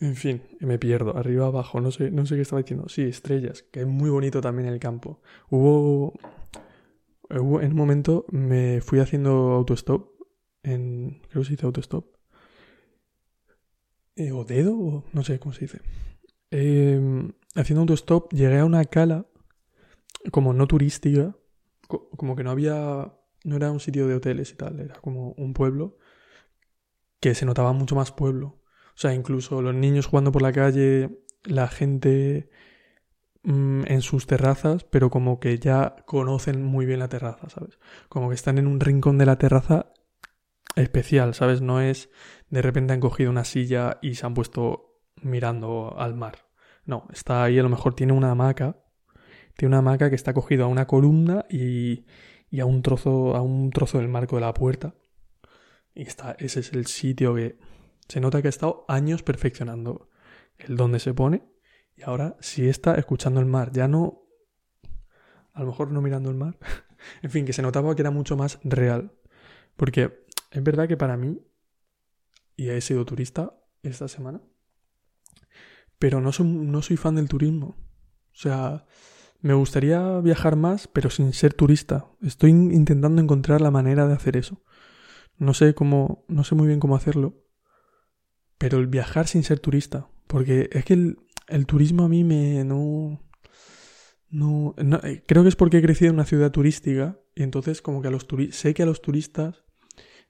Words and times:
En 0.00 0.16
fin, 0.16 0.42
me 0.60 0.78
pierdo, 0.78 1.16
arriba, 1.16 1.46
abajo, 1.46 1.80
no 1.80 1.90
sé, 1.90 2.10
no 2.10 2.24
sé 2.24 2.34
qué 2.36 2.42
estaba 2.42 2.62
diciendo. 2.62 2.88
Sí, 2.88 3.02
estrellas, 3.02 3.62
que 3.62 3.80
es 3.80 3.86
muy 3.86 4.08
bonito 4.08 4.40
también 4.40 4.66
el 4.68 4.80
campo. 4.80 5.20
Hubo, 5.50 6.14
hubo 7.28 7.60
en 7.60 7.72
un 7.72 7.76
momento 7.76 8.24
me 8.30 8.80
fui 8.80 8.98
haciendo 9.00 9.30
autostop, 9.52 10.08
en, 10.62 11.20
creo 11.28 11.42
que 11.42 11.44
se 11.44 11.50
dice 11.52 11.66
autostop. 11.66 12.16
Eh, 14.16 14.32
o 14.32 14.44
dedo, 14.44 15.04
no 15.12 15.22
sé 15.22 15.38
cómo 15.38 15.52
se 15.52 15.62
dice. 15.62 15.80
Em, 16.50 17.32
haciendo 17.54 17.82
autostop 17.82 18.32
llegué 18.32 18.58
a 18.58 18.64
una 18.64 18.84
cala, 18.86 19.26
como 20.30 20.54
no 20.54 20.66
turística, 20.66 21.36
como 21.88 22.36
que 22.36 22.44
no 22.44 22.50
había, 22.50 23.14
no 23.44 23.56
era 23.56 23.70
un 23.70 23.80
sitio 23.80 24.06
de 24.06 24.14
hoteles 24.14 24.50
y 24.52 24.56
tal, 24.56 24.80
era 24.80 24.94
como 25.00 25.32
un 25.32 25.52
pueblo 25.52 25.98
que 27.20 27.34
se 27.34 27.44
notaba 27.44 27.72
mucho 27.72 27.94
más 27.96 28.12
pueblo. 28.12 28.59
O 28.90 28.98
sea, 29.00 29.14
incluso 29.14 29.62
los 29.62 29.74
niños 29.74 30.06
jugando 30.06 30.32
por 30.32 30.42
la 30.42 30.52
calle, 30.52 31.20
la 31.44 31.68
gente 31.68 32.50
mm, 33.42 33.82
en 33.86 34.02
sus 34.02 34.26
terrazas, 34.26 34.84
pero 34.84 35.10
como 35.10 35.40
que 35.40 35.58
ya 35.58 35.96
conocen 36.06 36.64
muy 36.64 36.86
bien 36.86 36.98
la 36.98 37.08
terraza, 37.08 37.48
¿sabes? 37.48 37.78
Como 38.08 38.28
que 38.28 38.34
están 38.34 38.58
en 38.58 38.66
un 38.66 38.80
rincón 38.80 39.18
de 39.18 39.26
la 39.26 39.38
terraza 39.38 39.92
especial, 40.76 41.34
¿sabes? 41.34 41.60
No 41.62 41.80
es 41.80 42.10
de 42.50 42.62
repente 42.62 42.92
han 42.92 43.00
cogido 43.00 43.30
una 43.30 43.44
silla 43.44 43.98
y 44.02 44.14
se 44.14 44.26
han 44.26 44.34
puesto 44.34 45.00
mirando 45.22 45.94
al 45.98 46.14
mar. 46.14 46.46
No, 46.84 47.06
está 47.12 47.44
ahí, 47.44 47.58
a 47.58 47.62
lo 47.62 47.68
mejor 47.68 47.94
tiene 47.94 48.12
una 48.12 48.32
hamaca. 48.32 48.76
Tiene 49.56 49.70
una 49.70 49.78
hamaca 49.78 50.10
que 50.10 50.16
está 50.16 50.32
cogida 50.32 50.64
a 50.64 50.68
una 50.68 50.86
columna 50.86 51.44
y, 51.48 52.06
y 52.50 52.60
a 52.60 52.66
un 52.66 52.82
trozo, 52.82 53.36
a 53.36 53.42
un 53.42 53.70
trozo 53.70 53.98
del 53.98 54.08
marco 54.08 54.36
de 54.36 54.42
la 54.42 54.54
puerta. 54.54 54.94
Y 55.94 56.02
está, 56.02 56.36
ese 56.38 56.60
es 56.60 56.72
el 56.72 56.86
sitio 56.86 57.34
que 57.34 57.58
se 58.10 58.20
nota 58.20 58.42
que 58.42 58.48
ha 58.48 58.50
estado 58.50 58.84
años 58.88 59.22
perfeccionando 59.22 60.10
el 60.58 60.76
dónde 60.76 60.98
se 60.98 61.14
pone 61.14 61.44
y 61.96 62.02
ahora 62.02 62.36
si 62.40 62.68
está 62.68 62.96
escuchando 62.96 63.40
el 63.40 63.46
mar, 63.46 63.70
ya 63.72 63.86
no, 63.86 64.24
a 65.52 65.60
lo 65.60 65.66
mejor 65.66 65.92
no 65.92 66.00
mirando 66.00 66.28
el 66.28 66.36
mar, 66.36 66.58
en 67.22 67.30
fin, 67.30 67.44
que 67.44 67.52
se 67.52 67.62
notaba 67.62 67.94
que 67.94 68.02
era 68.02 68.10
mucho 68.10 68.36
más 68.36 68.58
real. 68.64 69.12
Porque 69.76 70.24
es 70.50 70.62
verdad 70.62 70.88
que 70.88 70.96
para 70.96 71.16
mí, 71.16 71.40
y 72.56 72.68
he 72.68 72.80
sido 72.80 73.04
turista 73.04 73.54
esta 73.82 74.08
semana, 74.08 74.40
pero 75.98 76.20
no 76.20 76.32
soy, 76.32 76.46
no 76.46 76.82
soy 76.82 76.96
fan 76.96 77.14
del 77.14 77.28
turismo. 77.28 77.76
O 78.32 78.36
sea, 78.36 78.86
me 79.40 79.54
gustaría 79.54 80.18
viajar 80.20 80.56
más, 80.56 80.88
pero 80.88 81.10
sin 81.10 81.32
ser 81.32 81.54
turista. 81.54 82.06
Estoy 82.22 82.50
intentando 82.50 83.22
encontrar 83.22 83.60
la 83.60 83.70
manera 83.70 84.06
de 84.06 84.14
hacer 84.14 84.36
eso. 84.36 84.62
No 85.38 85.54
sé 85.54 85.74
cómo, 85.74 86.24
no 86.28 86.44
sé 86.44 86.54
muy 86.54 86.66
bien 86.66 86.80
cómo 86.80 86.96
hacerlo, 86.96 87.39
pero 88.60 88.76
el 88.76 88.88
viajar 88.88 89.26
sin 89.26 89.42
ser 89.42 89.58
turista. 89.58 90.10
Porque 90.26 90.68
es 90.70 90.84
que 90.84 90.92
el, 90.92 91.66
turismo 91.66 92.04
a 92.04 92.08
mí 92.10 92.24
me 92.24 92.62
no, 92.62 93.18
no, 94.28 94.74
eh, 95.02 95.24
Creo 95.26 95.42
que 95.42 95.48
es 95.48 95.56
porque 95.56 95.78
he 95.78 95.82
crecido 95.82 96.10
en 96.10 96.16
una 96.16 96.26
ciudad 96.26 96.52
turística. 96.52 97.18
Y 97.34 97.42
entonces 97.42 97.80
como 97.80 98.02
que 98.02 98.08
a 98.08 98.10
los 98.10 98.26
turistas... 98.26 98.56
Sé 98.60 98.74
que 98.74 98.82
a 98.82 98.86
los 98.86 99.00
turistas 99.00 99.64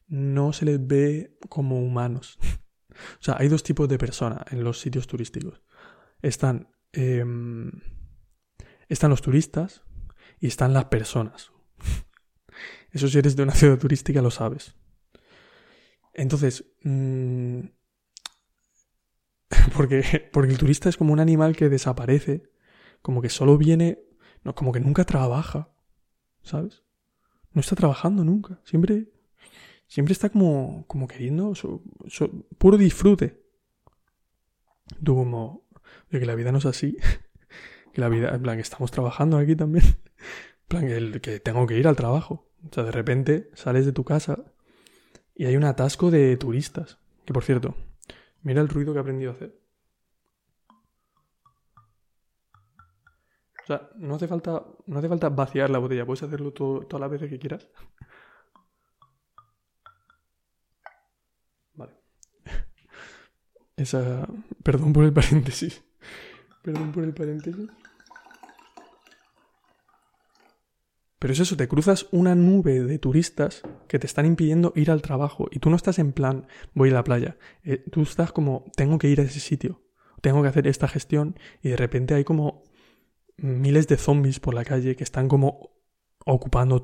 no 0.06 0.53
se 0.53 0.64
les 0.64 0.86
ve 0.86 1.36
como 1.48 1.83
humanos. 1.83 2.39
o 3.19 3.23
sea, 3.23 3.34
hay 3.36 3.48
dos 3.48 3.64
tipos 3.64 3.89
de 3.89 3.98
personas 3.98 4.45
en 4.53 4.62
los 4.62 4.78
sitios 4.78 5.08
turísticos. 5.08 5.61
Están... 6.23 6.69
Em, 6.92 7.73
están 8.89 9.11
los 9.11 9.23
turistas 9.23 9.83
y 10.39 10.47
están 10.47 10.73
las 10.73 10.84
personas. 10.84 11.51
Eso 12.92 13.08
si 13.08 13.19
eres 13.19 13.34
de 13.34 13.42
una 13.42 13.55
ciudad 13.55 13.77
turística 13.77 14.23
lo 14.23 14.31
sabes. 14.31 14.77
Entonces, 16.14 16.64
mm, 16.84 17.61
porque, 19.76 20.28
porque 20.32 20.52
el 20.52 20.58
turista 20.58 20.88
es 20.88 20.96
como 20.96 21.12
un 21.12 21.20
animal 21.20 21.56
que 21.56 21.68
desaparece, 21.68 22.44
como 23.02 23.20
que 23.20 23.28
solo 23.28 23.58
viene, 23.58 24.00
no, 24.44 24.54
como 24.54 24.72
que 24.72 24.80
nunca 24.80 25.04
trabaja, 25.04 25.70
¿sabes? 26.42 26.82
No 27.52 27.60
está 27.60 27.74
trabajando 27.74 28.24
nunca, 28.24 28.60
siempre, 28.64 29.08
siempre 29.86 30.12
está 30.12 30.30
como, 30.30 30.84
como 30.86 31.08
queriendo 31.08 31.52
puro 32.58 32.77
disfrute. 32.77 33.40
Tú 35.02 35.14
como, 35.14 35.66
de 36.10 36.20
que 36.20 36.27
la 36.27 36.34
vida 36.34 36.52
no 36.52 36.58
es 36.58 36.66
así, 36.66 36.96
que 37.92 38.00
la 38.00 38.08
vida, 38.08 38.34
en 38.34 38.42
plan, 38.42 38.56
que 38.56 38.62
estamos 38.62 38.90
trabajando 38.90 39.36
aquí 39.36 39.56
también, 39.56 39.84
en 39.84 40.68
plan, 40.68 40.86
que, 40.86 41.20
que 41.20 41.40
tengo 41.40 41.66
que 41.66 41.78
ir 41.78 41.89
al 41.89 41.96
trabajo. 41.96 42.46
O 42.68 42.74
sea, 42.74 42.84
de 42.84 42.92
repente 42.92 43.50
sales 43.55 43.86
de 43.86 43.92
tu 43.92 44.05
casa 44.05 44.44
y 45.34 45.46
hay 45.46 45.56
un 45.56 45.64
atasco 45.64 46.10
de 46.10 46.36
turistas. 46.36 46.98
Que 47.24 47.33
por 47.33 47.44
cierto, 47.44 47.74
Mira 48.42 48.61
el 48.61 48.68
ruido 48.68 48.92
que 48.92 48.98
he 48.98 49.01
aprendido 49.01 49.33
a 49.33 49.34
hacer. 49.34 49.61
O 53.62 53.67
sea, 53.67 53.90
no 53.96 54.14
hace 54.17 54.27
falta, 54.27 54.64
no 54.86 54.98
hace 54.98 55.08
falta 55.08 55.28
vaciar 55.28 55.70
la 55.70 55.78
botella, 55.78 56.06
puedes 56.06 56.23
hacerlo 56.23 56.52
todas 56.52 57.01
las 57.01 57.11
veces 57.11 57.28
que 57.30 57.39
quieras. 57.39 57.68
Vale. 61.74 61.92
Esa. 63.77 64.27
Perdón 64.62 64.92
por 64.92 65.05
el 65.05 65.12
paréntesis. 65.12 65.84
Perdón 66.62 66.92
por 66.92 67.05
el 67.05 67.14
paréntesis. 67.14 67.68
Pero 71.20 71.35
es 71.35 71.41
eso, 71.41 71.55
te 71.55 71.69
cruzas 71.69 72.08
una 72.13 72.35
nube 72.35 72.83
de 72.83 72.98
turistas 72.98 73.61
que 73.89 73.98
te 73.98 74.07
están 74.07 74.25
impidiendo 74.25 74.73
ir 74.75 74.91
al 74.91 75.03
trabajo 75.03 75.48
y 75.51 75.58
tú 75.58 75.69
no 75.69 75.77
estás 75.77 75.98
en 75.98 76.13
plan, 76.13 76.47
voy 76.73 76.89
a 76.89 76.95
la 76.95 77.05
playa. 77.05 77.36
Eh, 77.63 77.85
tú 77.92 78.01
estás 78.01 78.33
como, 78.33 78.64
tengo 78.75 78.97
que 78.97 79.08
ir 79.08 79.20
a 79.20 79.25
ese 79.25 79.39
sitio, 79.39 79.83
tengo 80.23 80.41
que 80.41 80.48
hacer 80.48 80.67
esta 80.67 80.89
gestión 80.89 81.39
y 81.63 81.69
de 81.69 81.77
repente 81.77 82.14
hay 82.14 82.25
como 82.25 82.63
miles 83.36 83.86
de 83.86 83.98
zombies 83.98 84.41
por 84.41 84.55
la 84.55 84.64
calle 84.64 84.97
que 84.97 85.05
están 85.05 85.29
como 85.29 85.83
ocupando, 86.25 86.83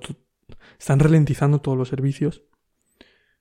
están 0.78 0.98
ralentizando 1.00 1.62
todos 1.62 1.78
los 1.78 1.88
servicios. 1.88 2.42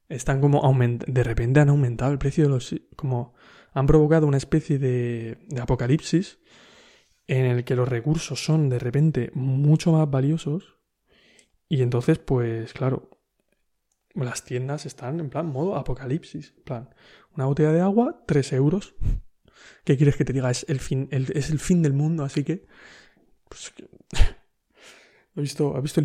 Están 0.07 0.39
como 0.39 0.61
de 0.79 1.23
repente 1.23 1.59
han 1.59 1.69
aumentado 1.69 2.13
el 2.13 2.19
precio 2.19 2.45
de 2.45 2.51
los, 2.51 2.73
como 2.95 3.33
han 3.73 3.85
provocado 3.85 4.27
una 4.27 4.37
especie 4.37 4.79
de, 4.79 5.39
de 5.49 5.61
apocalipsis 5.61 6.39
en 7.27 7.47
el 7.47 7.65
que 7.65 7.75
los 7.75 7.89
recursos 7.89 8.45
son 8.45 8.69
de 8.69 8.79
repente 8.79 9.31
mucho 9.33 9.91
más 9.91 10.09
valiosos 10.09 10.74
y 11.67 11.81
entonces, 11.81 12.19
pues 12.19 12.73
claro, 12.73 13.09
las 14.13 14.43
tiendas 14.43 14.85
están 14.85 15.19
en 15.19 15.29
plan 15.29 15.47
modo 15.47 15.75
apocalipsis. 15.75 16.53
En 16.57 16.63
plan, 16.63 16.89
una 17.35 17.45
botella 17.45 17.71
de 17.71 17.81
agua, 17.81 18.23
3 18.27 18.53
euros. 18.53 18.95
¿Qué 19.83 19.97
quieres 19.97 20.15
que 20.15 20.25
te 20.25 20.33
diga? 20.33 20.49
Es 20.51 20.65
el 20.69 20.79
fin, 20.79 21.07
es 21.11 21.49
el 21.49 21.59
fin 21.59 21.81
del 21.81 21.93
mundo, 21.93 22.23
así 22.23 22.43
que... 22.43 22.65
Pues, 23.49 23.73
visto, 25.35 25.79
visto 25.81 26.01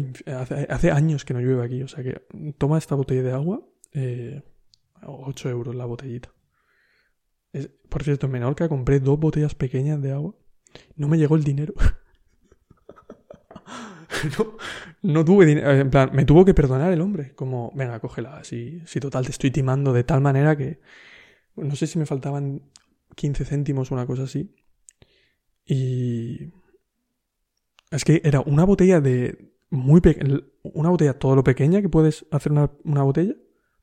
hace, 0.68 0.90
años 0.90 1.24
que 1.24 1.34
no 1.34 1.40
llueve 1.40 1.64
aquí, 1.64 1.82
o 1.82 1.88
sea 1.88 2.02
que 2.02 2.22
toma 2.58 2.78
esta 2.78 2.94
botella 2.94 3.22
de 3.22 3.32
agua, 3.32 3.62
eh, 3.92 4.42
8 5.02 5.50
euros 5.50 5.74
la 5.74 5.84
botellita. 5.84 6.32
por 7.88 8.02
cierto, 8.02 8.26
en 8.26 8.32
Menorca 8.32 8.68
compré 8.68 9.00
dos 9.00 9.18
botellas 9.18 9.54
pequeñas 9.54 10.00
de 10.02 10.12
agua. 10.12 10.34
No 10.96 11.08
me 11.08 11.18
llegó 11.18 11.36
el 11.36 11.44
dinero. 11.44 11.74
no, 15.02 15.24
tuve 15.24 15.46
dinero. 15.46 15.70
En 15.72 15.90
plan, 15.90 16.10
me 16.12 16.24
tuvo 16.24 16.44
que 16.44 16.54
perdonar 16.54 16.92
el 16.92 17.00
hombre. 17.00 17.34
Como, 17.34 17.72
venga, 17.74 18.00
cógela. 18.00 18.42
Si, 18.44 18.80
si 18.86 19.00
total 19.00 19.24
te 19.24 19.30
estoy 19.30 19.50
timando 19.50 19.92
de 19.92 20.04
tal 20.04 20.20
manera 20.20 20.56
que. 20.56 20.80
No 21.56 21.76
sé 21.76 21.86
si 21.86 21.98
me 21.98 22.06
faltaban 22.06 22.62
15 23.16 23.44
céntimos 23.44 23.90
o 23.90 23.94
una 23.94 24.06
cosa 24.06 24.24
así. 24.24 24.54
Y. 25.64 26.52
Es 27.90 28.04
que 28.04 28.20
era 28.24 28.40
una 28.40 28.64
botella 28.64 29.00
de. 29.00 29.52
Muy 29.70 30.00
pequeña. 30.00 30.40
Una 30.62 30.90
botella 30.90 31.18
todo 31.18 31.36
lo 31.36 31.44
pequeña 31.44 31.80
que 31.80 31.88
puedes 31.88 32.26
hacer 32.30 32.52
una, 32.52 32.70
una 32.84 33.02
botella. 33.02 33.34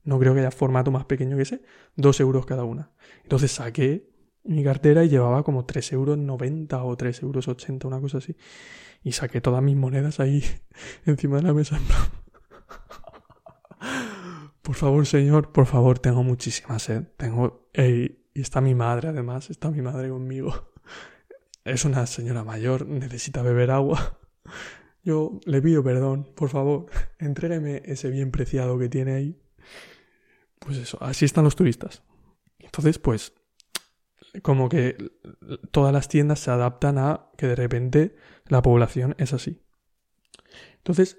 No 0.04 0.20
creo 0.20 0.34
que 0.34 0.40
haya 0.40 0.52
formato 0.52 0.92
más 0.92 1.06
pequeño 1.06 1.36
que 1.36 1.44
ese. 1.44 1.62
Dos 1.96 2.20
euros 2.20 2.46
cada 2.46 2.64
una. 2.64 2.92
Entonces 3.24 3.52
saqué 3.52 4.10
mi 4.48 4.64
cartera 4.64 5.04
y 5.04 5.10
llevaba 5.10 5.44
como 5.44 5.66
3 5.66 5.94
euros 5.94 6.18
90 6.18 6.84
o 6.84 6.96
3 6.96 7.24
euros 7.24 7.48
80, 7.48 7.88
una 7.88 8.00
cosa 8.00 8.20
así. 8.20 8.36
Y 9.04 9.12
saqué 9.12 9.42
todas 9.42 9.62
mis 9.62 9.76
monedas 9.76 10.20
ahí 10.20 10.44
encima 11.06 11.38
de 11.38 11.44
la 11.44 11.54
mesa. 11.54 11.80
por 14.62 14.76
favor, 14.76 15.06
señor, 15.06 15.52
por 15.52 15.66
favor, 15.66 16.00
tengo 16.00 16.24
muchísima 16.24 16.80
sed. 16.80 17.04
Tengo... 17.18 17.70
y 17.74 18.18
está 18.34 18.62
mi 18.62 18.76
madre, 18.76 19.10
además, 19.10 19.50
está 19.50 19.70
mi 19.70 19.82
madre 19.82 20.10
conmigo. 20.10 20.54
Es 21.64 21.84
una 21.84 22.08
señora 22.08 22.46
mayor, 22.46 22.88
necesita 22.88 23.42
beber 23.42 23.72
agua. 23.72 24.20
Yo 25.04 25.42
le 25.46 25.62
pido 25.62 25.84
perdón, 25.84 26.32
por 26.34 26.48
favor, 26.48 26.86
entrégueme 27.20 27.82
ese 27.86 28.10
bien 28.10 28.32
preciado 28.32 28.80
que 28.80 28.88
tiene 28.88 29.16
ahí. 29.16 29.38
Pues 30.60 30.78
eso, 30.78 30.98
así 31.02 31.26
están 31.26 31.44
los 31.44 31.58
turistas. 31.58 32.04
Entonces, 32.60 33.00
pues, 33.00 33.34
como 34.42 34.70
que 34.70 34.98
todas 35.72 35.94
las 35.94 36.08
tiendas 36.08 36.40
se 36.40 36.52
adaptan 36.52 36.98
a 36.98 37.30
que 37.38 37.48
de 37.48 37.56
repente 37.56 38.16
la 38.48 38.62
población 38.62 39.16
es 39.18 39.34
así. 39.34 39.62
Entonces, 40.78 41.18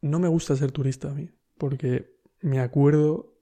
no 0.00 0.18
me 0.18 0.28
gusta 0.28 0.56
ser 0.56 0.72
turista 0.72 1.10
a 1.10 1.14
mí, 1.14 1.30
porque 1.56 2.16
me 2.40 2.60
acuerdo 2.60 3.38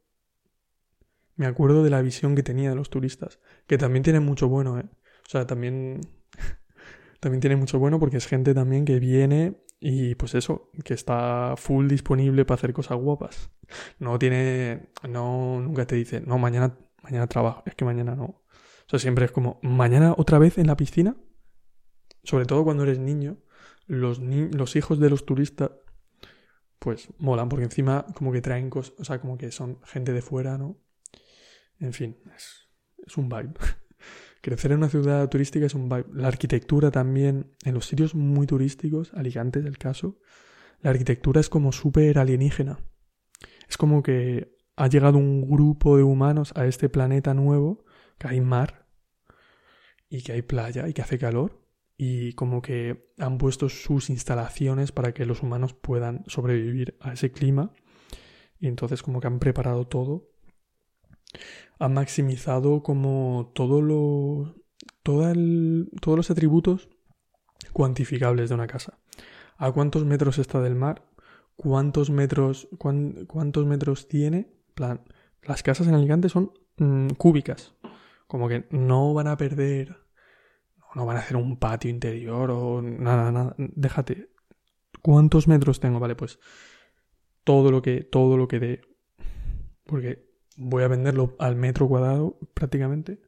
me 1.37 1.47
acuerdo 1.47 1.85
de 1.85 1.91
la 1.91 2.03
visión 2.03 2.35
que 2.35 2.43
tenía 2.43 2.70
de 2.70 2.76
los 2.76 2.91
turistas, 2.91 3.38
que 3.67 3.79
también 3.79 4.03
tiene 4.03 4.20
mucho 4.20 4.49
bueno, 4.49 4.79
¿eh? 4.81 4.88
O 5.26 5.29
sea, 5.29 5.47
también, 5.47 6.00
también 7.20 7.41
tiene 7.41 7.56
mucho 7.56 7.79
bueno 7.79 8.00
porque 8.00 8.17
es 8.17 8.26
gente 8.26 8.55
también 8.55 8.85
que 8.85 8.99
viene 8.99 9.62
y 9.79 10.14
pues 10.14 10.35
eso, 10.35 10.70
que 10.85 10.94
está 10.94 11.55
full 11.56 11.88
disponible 11.88 12.44
para 12.44 12.56
hacer 12.56 12.73
cosas 12.73 12.99
guapas. 12.99 13.50
No 13.99 14.19
tiene, 14.19 14.91
no, 15.08 15.61
nunca 15.61 15.87
te 15.87 15.97
dice, 15.97 16.20
no, 16.20 16.38
mañana, 16.38 16.79
mañana 17.03 17.26
trabajo, 17.26 17.62
es 17.67 17.75
que 17.75 17.85
mañana 17.85 18.17
no. 18.17 18.43
O 18.86 18.90
sea, 18.90 18.98
siempre 18.98 19.24
es 19.24 19.32
como, 19.32 19.58
mañana 19.62 20.14
otra 20.16 20.38
vez 20.38 20.58
en 20.58 20.68
la 20.68 20.76
piscina, 20.76 21.16
sobre 22.22 22.46
todo 22.46 22.64
cuando 22.64 22.84
eres 22.84 22.98
niño, 22.98 23.38
los, 23.86 24.20
hijos 24.76 24.98
de 24.98 25.10
los 25.10 25.26
turistas, 25.26 25.70
pues 26.78 27.08
molan, 27.18 27.48
porque 27.48 27.64
encima 27.64 28.06
como 28.14 28.32
que 28.32 28.40
traen 28.40 28.70
cosas, 28.70 28.94
o 28.98 29.04
sea, 29.04 29.20
como 29.20 29.38
que 29.38 29.50
son 29.50 29.80
gente 29.84 30.12
de 30.12 30.22
fuera, 30.22 30.58
¿no? 30.58 30.78
En 31.78 31.92
fin, 31.92 32.18
es, 32.36 32.68
es 33.04 33.16
un 33.16 33.28
vibe. 33.28 33.54
Crecer 34.40 34.72
en 34.72 34.78
una 34.78 34.88
ciudad 34.88 35.28
turística 35.28 35.66
es 35.66 35.74
un 35.74 35.88
vibe. 35.88 36.06
La 36.12 36.28
arquitectura 36.28 36.90
también, 36.90 37.56
en 37.64 37.74
los 37.74 37.86
sitios 37.86 38.14
muy 38.14 38.46
turísticos, 38.46 39.12
Alicante 39.14 39.58
es 39.58 39.66
el 39.66 39.78
caso, 39.78 40.18
la 40.80 40.90
arquitectura 40.90 41.40
es 41.40 41.48
como 41.48 41.72
súper 41.72 42.18
alienígena. 42.18 42.78
Es 43.68 43.76
como 43.76 44.02
que 44.02 44.56
ha 44.76 44.88
llegado 44.88 45.18
un 45.18 45.48
grupo 45.48 45.96
de 45.96 46.02
humanos 46.02 46.52
a 46.54 46.66
este 46.66 46.88
planeta 46.88 47.34
nuevo, 47.34 47.84
que 48.18 48.28
hay 48.28 48.40
mar, 48.40 48.86
y 50.08 50.22
que 50.22 50.32
hay 50.32 50.42
playa, 50.42 50.88
y 50.88 50.92
que 50.92 51.02
hace 51.02 51.18
calor, 51.18 51.62
y 51.96 52.32
como 52.34 52.62
que 52.62 53.12
han 53.18 53.38
puesto 53.38 53.68
sus 53.68 54.10
instalaciones 54.10 54.92
para 54.92 55.12
que 55.12 55.26
los 55.26 55.42
humanos 55.42 55.74
puedan 55.74 56.24
sobrevivir 56.26 56.96
a 57.00 57.12
ese 57.12 57.32
clima, 57.32 57.72
y 58.58 58.68
entonces 58.68 59.02
como 59.02 59.20
que 59.20 59.26
han 59.26 59.38
preparado 59.38 59.86
todo 59.86 60.30
ha 61.78 61.88
maximizado 61.88 62.82
como 62.82 63.52
todo 63.54 63.82
lo, 63.82 64.54
todos 65.02 65.36
los 65.36 66.30
atributos 66.30 66.88
cuantificables 67.72 68.48
de 68.48 68.54
una 68.54 68.66
casa. 68.66 68.98
¿A 69.56 69.70
cuántos 69.72 70.04
metros 70.04 70.38
está 70.38 70.60
del 70.60 70.74
mar? 70.74 71.04
¿Cuántos 71.56 72.10
metros, 72.10 72.69
cuántos 72.78 73.66
metros 73.66 74.08
tiene? 74.08 74.52
plan, 74.74 75.00
las 75.42 75.62
casas 75.62 75.86
en 75.86 75.94
Alicante 75.94 76.28
son 76.28 76.52
mm, 76.76 77.10
cúbicas. 77.16 77.74
Como 78.26 78.49
que 78.49 78.67
no 78.70 79.14
van 79.14 79.28
a 79.28 79.37
perder, 79.37 79.96
no 80.94 81.06
van 81.06 81.17
a 81.17 81.20
hacer 81.20 81.37
un 81.37 81.58
patio 81.58 81.90
interior 81.90 82.50
o 82.50 82.82
nada, 82.82 83.31
nada. 83.31 83.55
Déjate. 83.58 84.31
¿Cuántos 85.02 85.46
metros 85.46 85.78
tengo? 85.81 86.00
Vale, 86.00 86.17
pues 86.17 86.38
todo 87.44 87.70
lo 87.70 87.82
que, 87.82 88.02
todo 88.02 88.37
lo 88.37 88.49
que 88.49 88.58
dé. 88.58 88.81
Porque 89.84 90.26
voy 90.56 90.82
a 90.82 90.88
venderlo 90.88 91.37
al 91.38 91.56
metro 91.56 91.88
cuadrado 91.88 92.38
prácticamente. 92.55 93.20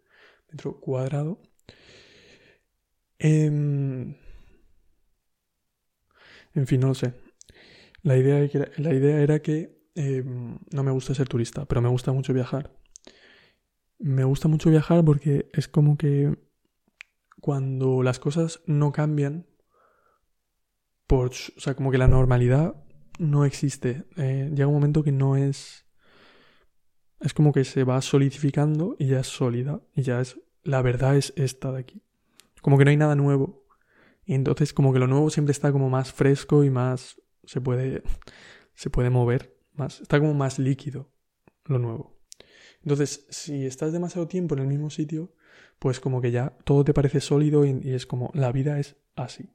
Metro 0.51 0.81
cuadrado. 0.81 1.41
Em, 3.19 4.15
en 6.55 6.67
fin, 6.67 6.81
no 6.81 6.89
lo 6.89 6.95
sé. 6.95 7.15
La 8.03 8.17
idea, 8.17 8.49
la 8.79 8.95
idea 8.95 9.21
era 9.21 9.41
que 9.41 9.79
em, 9.95 10.59
no 10.73 10.83
me 10.83 10.91
gusta 10.91 11.15
ser 11.15 11.29
turista, 11.29 11.67
pero 11.67 11.83
me 11.83 11.89
gusta 11.89 12.13
mucho 12.13 12.33
viajar. 12.33 12.78
Me 13.99 14.25
gusta 14.25 14.49
mucho 14.49 14.71
viajar 14.71 15.05
porque 15.05 15.49
es 15.53 15.69
como 15.69 15.97
que 15.97 16.37
cuando 17.41 18.03
las 18.03 18.19
cosas 18.19 18.61
no 18.67 18.93
cambian, 18.93 19.47
por, 21.07 21.31
o 21.31 21.61
sea, 21.61 21.75
como 21.75 21.91
que 21.91 21.99
la 21.99 22.09
normalidad 22.09 22.77
no 23.19 23.45
existe. 23.45 24.05
Eh, 24.17 24.51
llega 24.55 24.67
un 24.67 24.75
momento 24.75 25.03
que 25.03 25.13
no 25.13 25.37
es 25.37 25.89
es 27.21 27.35
como 27.35 27.53
que 27.53 27.65
se 27.65 27.85
va 27.85 28.01
solidificando 28.01 28.95
y 28.99 29.07
ya 29.09 29.21
es 29.21 29.27
sólida. 29.27 29.81
Y 29.95 30.03
ya 30.03 30.21
es. 30.21 30.39
La 30.63 30.83
verdad 30.83 31.17
es 31.17 31.33
esta 31.37 31.73
de 31.73 31.81
aquí. 31.81 32.03
Como 32.63 32.79
que 32.79 32.85
no 32.85 32.91
hay 32.91 32.97
nada 32.97 33.15
nuevo. 33.15 33.65
Y 34.25 34.35
entonces, 34.35 34.73
como 34.73 34.93
que 34.93 34.99
lo 34.99 35.07
nuevo 35.07 35.31
siempre 35.31 35.53
está 35.53 35.73
como 35.73 35.91
más 35.91 36.13
fresco 36.13 36.65
y 36.65 36.71
más. 36.71 37.21
Se 37.45 37.61
puede. 37.61 38.03
Se 38.75 38.91
puede 38.91 39.11
mover 39.11 39.57
más. 39.73 40.01
Está 40.01 40.21
como 40.21 40.35
más 40.35 40.59
líquido. 40.59 41.11
Lo 41.65 41.79
nuevo. 41.79 42.18
Entonces, 42.83 43.27
si 43.31 43.67
estás 43.67 43.93
demasiado 43.93 44.29
tiempo 44.29 44.55
en 44.55 44.63
el 44.63 44.67
mismo 44.69 44.91
sitio, 44.91 45.35
pues 45.79 46.01
como 46.01 46.21
que 46.21 46.31
ya 46.31 46.57
todo 46.65 46.85
te 46.85 46.95
parece 46.95 47.21
sólido 47.21 47.65
y, 47.65 47.81
es 47.85 48.07
como 48.07 48.31
la 48.35 48.53
vida 48.53 48.79
es 48.79 48.97
así. 49.17 49.51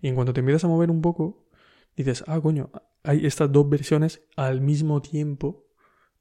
Y 0.00 0.08
en 0.08 0.14
cuanto 0.14 0.32
te 0.32 0.40
empiezas 0.40 0.64
a 0.64 0.68
mover 0.68 0.90
un 0.90 1.02
poco, 1.02 1.48
dices, 1.96 2.24
ah, 2.26 2.40
coño, 2.40 2.70
hay 3.02 3.26
estas 3.26 3.52
dos 3.52 3.68
versiones 3.68 4.26
al 4.36 4.60
mismo 4.60 5.02
tiempo 5.02 5.64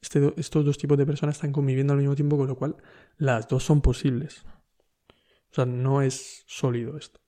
este 0.04 0.34
estos 0.36 0.66
dos 0.66 0.78
tipos 0.78 0.98
de 0.98 1.06
personas 1.06 1.38
están 1.38 1.54
conviviendo 1.54 1.94
al 1.94 2.00
mismo 2.00 2.16
tiempo, 2.16 2.38
con 2.38 2.48
lo 2.48 2.58
cual 2.58 2.76
las 3.18 3.48
dos 3.48 3.64
son 3.64 3.82
posibles. 3.82 4.46
O 5.50 5.56
sea, 5.56 5.66
no 5.66 6.02
es 6.02 6.44
sólido 6.46 6.98
esto. 6.98 7.22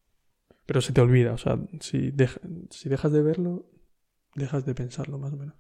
Pero 0.66 0.82
se 0.82 0.92
te 0.92 1.00
olvida, 1.00 1.32
o 1.34 1.38
sea, 1.38 1.58
si, 1.80 2.14
si 2.72 2.90
dejas 2.90 3.12
de 3.14 3.22
verlo, 3.22 3.72
dejas 4.36 4.66
de 4.66 4.76
pensarlo 4.76 5.18
más 5.18 5.32
o 5.32 5.38
menos. 5.38 5.56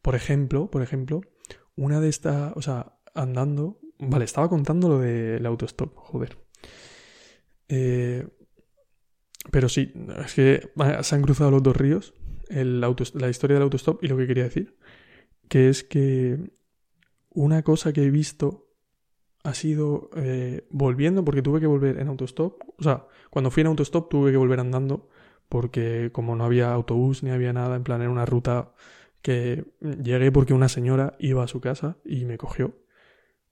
Por 0.00 0.14
ejemplo, 0.14 0.70
por 0.70 0.82
ejemplo, 0.82 1.20
una 1.76 2.00
de 2.00 2.08
estas, 2.08 2.52
o 2.56 2.62
sea, 2.62 2.98
andando, 3.14 3.80
vale, 3.98 4.24
estaba 4.24 4.48
contando 4.48 4.88
lo 4.88 4.98
del 4.98 5.44
autostop, 5.46 5.94
joder. 5.96 6.38
Eh, 7.68 8.26
pero 9.50 9.68
sí, 9.68 9.92
es 10.24 10.34
que 10.34 10.70
se 11.02 11.14
han 11.14 11.22
cruzado 11.22 11.50
los 11.50 11.62
dos 11.62 11.76
ríos, 11.76 12.14
el 12.48 12.80
la 12.80 13.30
historia 13.30 13.54
del 13.54 13.64
autostop 13.64 14.02
y 14.02 14.08
lo 14.08 14.16
que 14.16 14.26
quería 14.26 14.44
decir 14.44 14.76
que 15.48 15.68
es 15.68 15.84
que 15.84 16.38
una 17.30 17.62
cosa 17.62 17.92
que 17.92 18.04
he 18.04 18.10
visto 18.10 18.72
ha 19.42 19.54
sido 19.54 20.10
eh, 20.16 20.66
volviendo, 20.70 21.24
porque 21.24 21.42
tuve 21.42 21.60
que 21.60 21.66
volver 21.66 21.98
en 21.98 22.08
autostop, 22.08 22.62
o 22.78 22.82
sea, 22.82 23.06
cuando 23.30 23.50
fui 23.50 23.60
en 23.60 23.66
autostop 23.66 24.08
tuve 24.08 24.30
que 24.30 24.38
volver 24.38 24.60
andando, 24.60 25.08
porque 25.48 26.10
como 26.12 26.34
no 26.34 26.44
había 26.44 26.72
autobús 26.72 27.22
ni 27.22 27.30
había 27.30 27.52
nada, 27.52 27.76
en 27.76 27.84
plan 27.84 28.00
era 28.00 28.10
una 28.10 28.24
ruta 28.24 28.72
que 29.24 29.64
llegué 29.80 30.30
porque 30.30 30.52
una 30.52 30.68
señora 30.68 31.16
iba 31.18 31.42
a 31.42 31.48
su 31.48 31.62
casa 31.62 31.96
y 32.04 32.26
me 32.26 32.36
cogió. 32.36 32.84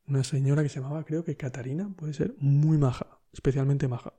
Una 0.07 0.23
señora 0.23 0.63
que 0.63 0.69
se 0.69 0.81
llamaba, 0.81 1.03
creo 1.07 1.25
que 1.25 1.39
Catarina, 1.39 1.91
puede 1.97 2.13
ser, 2.13 2.35
muy 2.39 2.77
maja, 2.77 3.23
especialmente 3.33 3.89
maja. 3.89 4.13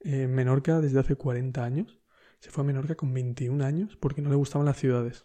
En 0.00 0.34
Menorca 0.34 0.78
desde 0.78 1.00
hace 1.00 1.16
40 1.16 1.64
años. 1.64 1.98
Se 2.40 2.50
fue 2.50 2.64
a 2.64 2.66
Menorca 2.66 2.96
con 2.96 3.14
21 3.14 3.64
años 3.64 3.96
porque 3.96 4.20
no 4.20 4.28
le 4.28 4.36
gustaban 4.36 4.66
las 4.66 4.76
ciudades. 4.76 5.24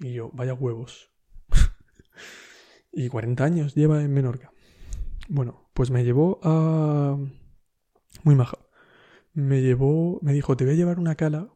Y 0.00 0.14
yo, 0.14 0.30
vaya 0.32 0.54
huevos. 0.54 1.10
y 2.90 3.10
40 3.10 3.44
años 3.44 3.74
lleva 3.74 4.02
en 4.02 4.14
Menorca. 4.14 4.52
Bueno, 5.28 5.68
pues 5.74 5.90
me 5.90 6.02
llevó 6.02 6.40
a... 6.42 7.18
Muy 8.24 8.34
maja. 8.34 8.56
Me 9.34 9.60
llevó, 9.60 10.18
me 10.22 10.32
dijo, 10.32 10.56
te 10.56 10.64
voy 10.64 10.72
a 10.72 10.76
llevar 10.76 10.98
una 10.98 11.14
cala 11.14 11.50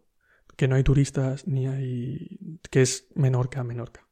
que 0.56 0.68
no 0.68 0.76
hay 0.76 0.82
turistas 0.82 1.46
ni 1.46 1.66
hay... 1.66 2.60
que 2.70 2.82
es 2.82 3.08
Menorca, 3.14 3.64
Menorca. 3.64 4.08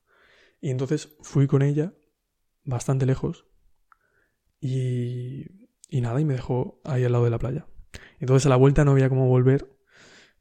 Y 0.61 0.71
entonces 0.71 1.17
fui 1.23 1.47
con 1.47 1.63
ella 1.63 1.95
bastante 2.65 3.07
lejos 3.07 3.47
y, 4.61 5.69
y 5.89 6.01
nada, 6.01 6.21
y 6.21 6.25
me 6.25 6.35
dejó 6.35 6.81
ahí 6.85 7.05
al 7.05 7.13
lado 7.13 7.25
de 7.25 7.31
la 7.31 7.39
playa. 7.39 7.67
Entonces 8.19 8.47
a 8.47 8.51
la 8.51 8.57
vuelta 8.57 8.85
no 8.85 8.93
había 8.93 9.09
cómo 9.09 9.27
volver 9.27 9.69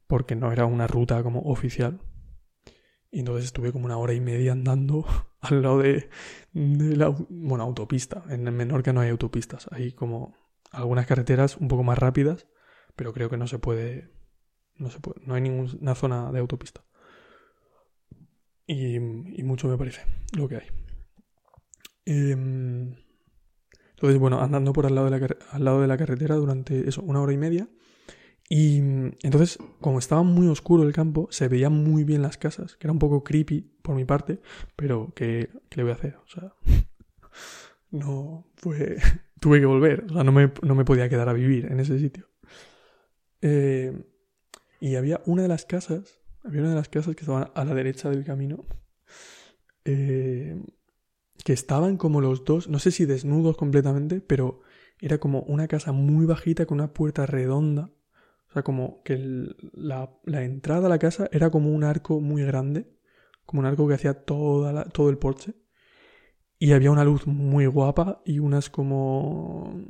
porque 0.08 0.36
no 0.36 0.52
era 0.52 0.66
una 0.66 0.88
ruta 0.88 1.22
como 1.24 1.42
oficial. 1.42 2.02
Y 3.12 3.20
entonces 3.20 3.46
estuve 3.46 3.72
como 3.72 3.86
una 3.86 3.98
hora 3.98 4.14
y 4.14 4.22
media 4.22 4.52
andando 4.52 5.06
al 5.42 5.62
lado 5.62 5.80
de, 5.80 6.10
la 6.54 7.16
bueno, 7.30 7.64
autopista. 7.64 8.24
En 8.30 8.44
Menorca 8.44 8.92
no 8.92 9.02
hay 9.02 9.10
autopistas. 9.10 9.68
Hay 9.72 9.94
como 9.94 10.36
algunas 10.72 11.06
carreteras 11.06 11.58
un 11.58 11.68
poco 11.68 11.84
más 11.84 11.98
rápidas, 11.98 12.48
pero 12.96 13.14
creo 13.14 13.30
que 13.30 13.38
no 13.38 13.48
se 13.48 13.60
puede. 13.60 14.12
No 14.80 14.90
se 14.90 15.00
puede. 15.00 15.22
No 15.26 15.36
hay 15.36 15.42
ninguna 15.42 15.94
zona 15.94 16.32
de 16.32 16.40
autopista. 16.40 16.84
Y, 18.66 19.00
mucho 19.00 19.68
me 19.68 19.78
parece 19.78 20.02
lo 20.38 20.48
que 20.48 20.58
hay. 20.58 20.68
Em, 22.06 22.96
entonces, 23.92 24.20
bueno, 24.20 24.42
andando 24.42 24.74
por 24.74 24.86
al 24.86 24.96
lado, 24.96 25.10
de 25.10 25.20
la, 25.20 25.38
al 25.52 25.66
lado 25.66 25.82
de 25.82 25.88
la 25.88 25.98
carretera 25.98 26.36
durante 26.36 26.88
eso, 26.88 27.02
una 27.02 27.22
hora 27.22 27.34
y 27.34 27.38
media. 27.38 27.68
Y 28.48 28.78
entonces, 29.24 29.60
como 29.82 30.00
estaba 30.00 30.24
muy 30.24 30.48
oscuro 30.48 30.84
el 30.84 30.94
campo, 30.94 31.28
se 31.32 31.48
veían 31.48 31.74
muy 31.84 32.04
bien 32.04 32.22
las 32.22 32.38
casas, 32.38 32.76
que 32.76 32.88
era 32.88 32.92
un 32.92 33.00
poco 33.00 33.24
creepy 33.24 33.62
por 33.82 33.96
mi 33.96 34.06
parte, 34.06 34.40
pero 34.76 35.12
¿qué, 35.16 35.50
le 35.76 35.84
voy 35.84 35.92
a 35.92 35.96
hacer? 35.96 36.18
O 36.18 36.28
sea, 36.28 36.54
no 37.92 38.46
fue... 38.56 38.98
Tuve 39.40 39.62
que 39.62 39.66
volver, 39.66 40.04
o 40.10 40.14
sea, 40.14 40.24
no 40.26 40.34
me, 40.34 40.52
no 40.64 40.76
me 40.76 40.84
podía 40.84 41.08
quedar 41.08 41.30
a 41.30 41.34
vivir 41.34 41.68
en 41.72 41.80
ese 41.80 41.98
sitio. 41.98 42.28
Eh, 43.42 43.94
y 44.80 44.96
había 44.96 45.22
una 45.26 45.44
de 45.44 45.48
las 45.48 45.66
casas, 45.66 46.20
había 46.44 46.62
una 46.62 46.72
de 46.72 46.76
las 46.76 46.90
casas 46.90 47.16
que 47.16 47.22
estaban 47.22 47.52
a 47.54 47.66
la 47.66 47.74
derecha 47.74 48.10
del 48.10 48.24
camino, 48.24 48.66
eh, 49.86 50.62
que 51.44 51.54
estaban 51.54 51.98
como 51.98 52.22
los 52.22 52.46
dos, 52.46 52.70
no 52.70 52.80
sé 52.80 52.92
si 52.92 53.06
desnudos 53.06 53.58
completamente, 53.58 54.22
pero 54.22 54.62
era 55.00 55.18
como 55.18 55.42
una 55.42 55.68
casa 55.68 55.92
muy 55.92 56.26
bajita 56.26 56.66
con 56.66 56.80
una 56.80 56.94
puerta 56.94 57.26
redonda 57.26 57.92
o 58.50 58.54
sea, 58.54 58.64
como 58.64 59.04
que 59.04 59.18
la, 59.74 60.10
entrada 60.26 60.88
a 60.88 60.90
la 60.90 60.98
casa 60.98 61.30
era 61.32 61.52
como 61.52 61.70
un 61.72 61.84
arco 61.84 62.20
muy 62.20 62.44
grande, 62.44 62.88
como 63.46 63.60
un 63.60 63.68
arco 63.68 63.88
que 63.88 63.94
hacía 63.94 64.26
toda 64.26 64.86
todo 64.86 65.10
el 65.10 65.18
porche. 65.20 65.54
y 66.60 66.74
había 66.74 66.92
una 66.92 67.06
luz 67.06 67.28
muy 67.28 67.66
guapa 67.68 68.22
y 68.26 68.40
unas 68.40 68.70
como... 68.70 69.86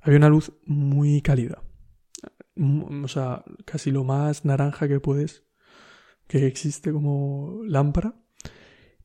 Había 0.00 0.18
una 0.18 0.28
luz 0.30 0.52
muy 0.64 1.20
cálida. 1.22 1.62
O 3.02 3.08
sea, 3.08 3.44
casi 3.64 3.90
lo 3.90 4.04
más 4.04 4.44
naranja 4.44 4.86
que 4.88 5.00
puedes, 5.00 5.44
que 6.26 6.46
existe 6.46 6.92
como 6.92 7.62
lámpara. 7.64 8.14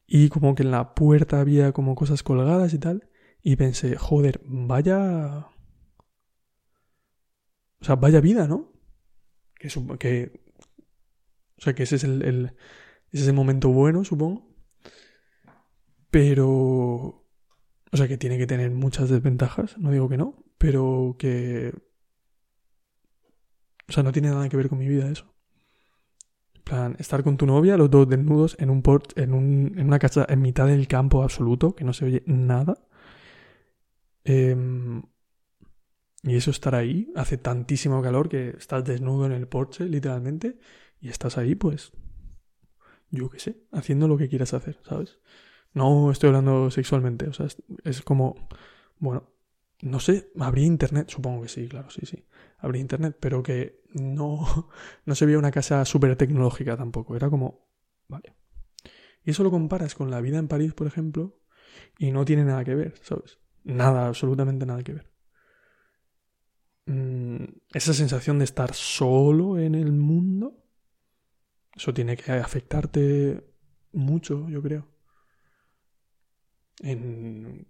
Y 0.07 0.29
como 0.29 0.55
que 0.55 0.63
en 0.63 0.71
la 0.71 0.93
puerta 0.93 1.39
había 1.39 1.71
como 1.71 1.95
cosas 1.95 2.21
colgadas 2.23 2.73
y 2.73 2.79
tal. 2.79 3.09
Y 3.41 3.55
pensé, 3.55 3.95
joder, 3.95 4.41
vaya... 4.45 5.47
O 7.81 7.85
sea, 7.85 7.95
vaya 7.95 8.21
vida, 8.21 8.47
¿no? 8.47 8.73
Que, 9.59 9.69
que 9.99 10.45
o 11.57 11.61
sea, 11.61 11.73
que 11.73 11.83
ese 11.83 11.95
es 11.95 12.03
el, 12.03 12.21
el, 12.23 12.45
ese 13.11 13.23
es 13.23 13.27
el 13.27 13.33
momento 13.33 13.69
bueno, 13.69 14.03
supongo. 14.03 14.47
Pero... 16.09 17.25
O 17.91 17.97
sea, 17.97 18.07
que 18.07 18.17
tiene 18.17 18.37
que 18.37 18.47
tener 18.47 18.71
muchas 18.71 19.09
desventajas, 19.09 19.77
no 19.77 19.91
digo 19.91 20.09
que 20.09 20.17
no, 20.17 20.43
pero 20.57 21.15
que... 21.17 21.73
O 23.87 23.91
sea, 23.91 24.03
no 24.03 24.11
tiene 24.11 24.29
nada 24.29 24.49
que 24.49 24.57
ver 24.57 24.69
con 24.69 24.79
mi 24.79 24.87
vida 24.87 25.09
eso. 25.09 25.33
En 26.55 26.61
plan, 26.63 26.95
estar 26.99 27.23
con 27.23 27.37
tu 27.37 27.45
novia, 27.45 27.77
los 27.77 27.91
dos 27.91 28.09
desnudos, 28.09 28.55
en 28.59 28.69
un 28.69 28.81
port, 28.81 29.17
en, 29.17 29.33
un, 29.33 29.73
en 29.77 29.87
una 29.87 29.99
casa 29.99 30.25
en 30.27 30.41
mitad 30.41 30.67
del 30.67 30.87
campo 30.87 31.23
absoluto, 31.23 31.75
que 31.75 31.83
no 31.83 31.93
se 31.93 32.05
oye 32.05 32.23
nada. 32.25 32.75
Em, 34.23 35.03
y 36.23 36.35
eso 36.35 36.49
estar 36.49 36.73
ahí, 36.73 37.11
hace 37.15 37.37
tantísimo 37.37 38.01
calor 38.01 38.29
que 38.29 38.49
estás 38.57 38.83
desnudo 38.83 39.27
en 39.27 39.31
el 39.31 39.47
porche, 39.47 39.85
literalmente, 39.85 40.57
y 40.99 41.09
estás 41.09 41.37
ahí, 41.37 41.53
pues, 41.53 41.91
yo 43.11 43.29
qué 43.29 43.39
sé, 43.39 43.63
haciendo 43.71 44.07
lo 44.07 44.17
que 44.17 44.27
quieras 44.27 44.55
hacer, 44.55 44.79
¿sabes? 44.83 45.19
No 45.73 46.09
estoy 46.09 46.29
hablando 46.29 46.71
sexualmente, 46.71 47.27
o 47.27 47.33
sea, 47.33 47.47
es, 47.83 48.01
como, 48.01 48.47
bueno, 48.97 49.34
no 49.81 49.99
sé, 49.99 50.31
habría 50.39 50.65
internet, 50.65 51.09
supongo 51.09 51.43
que 51.43 51.49
sí, 51.49 51.67
claro, 51.67 51.89
sí, 51.89 52.05
sí, 52.05 52.25
habría 52.57 52.81
internet, 52.81 53.17
pero 53.19 53.43
que 53.43 53.81
no, 53.93 54.69
no 55.05 55.15
se 55.15 55.25
veía 55.25 55.39
una 55.39 55.51
casa 55.51 55.85
súper 55.85 56.15
tecnológica 56.15 56.77
tampoco, 56.77 57.15
era 57.15 57.29
como, 57.29 57.67
vale. 58.07 58.35
Y 59.23 59.31
eso 59.31 59.43
lo 59.43 59.51
comparas 59.51 59.95
con 59.95 60.11
la 60.11 60.21
vida 60.21 60.37
en 60.37 60.47
París, 60.47 60.73
por 60.73 60.87
ejemplo, 60.87 61.39
y 61.97 62.11
no 62.11 62.25
tiene 62.25 62.45
nada 62.45 62.63
que 62.63 62.75
ver, 62.75 62.95
¿sabes? 63.01 63.39
Nada, 63.63 64.07
absolutamente 64.07 64.65
nada 64.65 64.83
que 64.83 64.93
ver. 64.93 65.11
Mm, 66.85 67.45
esa 67.73 67.93
sensación 67.93 68.37
de 68.37 68.45
estar 68.45 68.73
solo 68.75 69.57
en 69.57 69.73
el 69.73 69.91
mundo 69.91 70.65
eso 71.75 71.93
tiene 71.93 72.15
que 72.15 72.31
afectarte 72.31 73.43
mucho, 73.91 74.47
yo 74.49 74.61
creo. 74.61 74.87
En, 76.79 77.67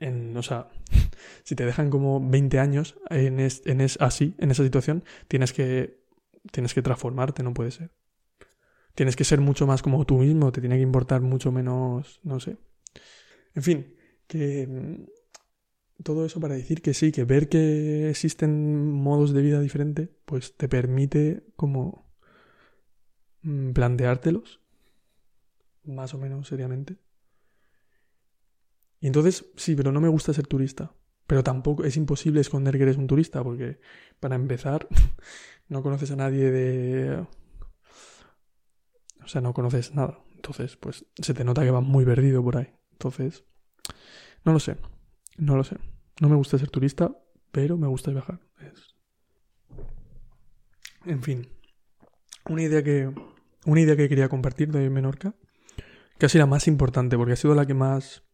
en, 0.00 0.36
o 0.36 0.42
sea, 0.42 0.68
si 1.44 1.54
te 1.54 1.64
dejan 1.66 1.90
como 1.90 2.20
20 2.26 2.58
años 2.58 2.98
en, 3.10 3.40
en 3.40 3.80
es, 3.80 3.98
así, 4.00 4.34
en 4.38 4.50
esa 4.50 4.64
situación, 4.64 5.04
tienes 5.28 5.52
que, 5.52 6.00
tienes 6.52 6.74
que 6.74 6.82
transformarte, 6.82 7.42
no 7.42 7.54
puede 7.54 7.70
ser. 7.70 7.90
Tienes 8.94 9.16
que 9.16 9.24
ser 9.24 9.40
mucho 9.40 9.66
más 9.66 9.82
como 9.82 10.04
tú 10.04 10.18
mismo, 10.18 10.50
te 10.52 10.60
tiene 10.60 10.76
que 10.76 10.82
importar 10.82 11.20
mucho 11.20 11.52
menos, 11.52 12.20
no 12.24 12.40
sé. 12.40 12.56
En 13.54 13.62
fin, 13.62 13.94
que 14.26 14.66
mm, 14.66 16.02
todo 16.02 16.24
eso 16.26 16.40
para 16.40 16.54
decir 16.54 16.82
que 16.82 16.94
sí, 16.94 17.12
que 17.12 17.24
ver 17.24 17.48
que 17.48 18.10
existen 18.10 18.92
modos 18.92 19.32
de 19.32 19.42
vida 19.42 19.60
diferentes, 19.60 20.10
pues 20.24 20.56
te 20.56 20.68
permite 20.68 21.44
como 21.56 22.08
Mm, 23.42 23.72
planteártelos, 23.72 24.60
más 25.84 26.14
o 26.14 26.18
menos 26.18 26.48
seriamente. 26.48 26.96
Y 29.00 29.06
entonces, 29.06 29.46
sí, 29.56 29.74
pero 29.74 29.92
no 29.92 30.00
me 30.00 30.08
gusta 30.08 30.32
ser 30.32 30.46
turista. 30.46 30.92
Pero 31.26 31.44
tampoco 31.44 31.84
es 31.84 31.96
imposible 31.96 32.40
esconder 32.40 32.76
que 32.76 32.84
eres 32.84 32.96
un 32.96 33.06
turista, 33.06 33.42
porque 33.42 33.80
para 34.18 34.34
empezar, 34.34 34.88
no 35.68 35.82
conoces 35.82 36.10
a 36.10 36.16
nadie 36.16 36.50
de... 36.50 37.26
O 39.22 39.28
sea, 39.28 39.40
no 39.40 39.52
conoces 39.52 39.94
nada. 39.94 40.18
Entonces, 40.34 40.76
pues 40.76 41.04
se 41.16 41.34
te 41.34 41.44
nota 41.44 41.62
que 41.62 41.70
vas 41.70 41.82
muy 41.82 42.04
perdido 42.04 42.42
por 42.42 42.56
ahí. 42.56 42.72
Entonces, 42.92 43.44
no 44.44 44.52
lo 44.52 44.58
sé. 44.58 44.76
No 45.36 45.56
lo 45.56 45.64
sé. 45.64 45.76
No 46.20 46.28
me 46.28 46.36
gusta 46.36 46.58
ser 46.58 46.70
turista, 46.70 47.14
pero 47.52 47.76
me 47.76 47.86
gusta 47.86 48.10
viajar. 48.10 48.40
En 51.04 51.22
fin. 51.22 51.48
Una 52.48 52.62
idea 52.62 52.82
que, 52.82 53.10
una 53.66 53.80
idea 53.80 53.96
que 53.96 54.08
quería 54.08 54.28
compartir 54.28 54.70
de 54.72 54.90
Menorca, 54.90 55.34
casi 56.18 56.38
la 56.38 56.46
más 56.46 56.66
importante, 56.66 57.16
porque 57.16 57.32
ha 57.32 57.36
sido 57.36 57.54
la 57.54 57.66
que 57.66 57.74
más, 57.74 58.24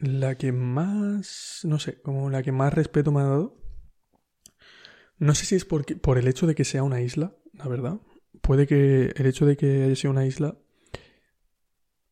la 0.00 0.36
que 0.36 0.52
más, 0.52 1.60
no 1.64 1.78
sé, 1.78 2.00
como 2.00 2.30
la 2.30 2.42
que 2.42 2.52
más 2.52 2.72
respeto 2.72 3.12
me 3.12 3.20
ha 3.20 3.24
dado. 3.24 3.56
No 5.18 5.34
sé 5.34 5.44
si 5.44 5.54
es 5.54 5.64
porque, 5.64 5.96
por 5.96 6.18
el 6.18 6.28
hecho 6.28 6.46
de 6.46 6.54
que 6.54 6.64
sea 6.64 6.82
una 6.82 7.00
isla, 7.00 7.36
la 7.52 7.68
verdad. 7.68 8.00
Puede 8.40 8.66
que 8.66 9.12
el 9.14 9.26
hecho 9.26 9.46
de 9.46 9.56
que 9.56 9.94
sea 9.96 10.10
una 10.10 10.26
isla, 10.26 10.58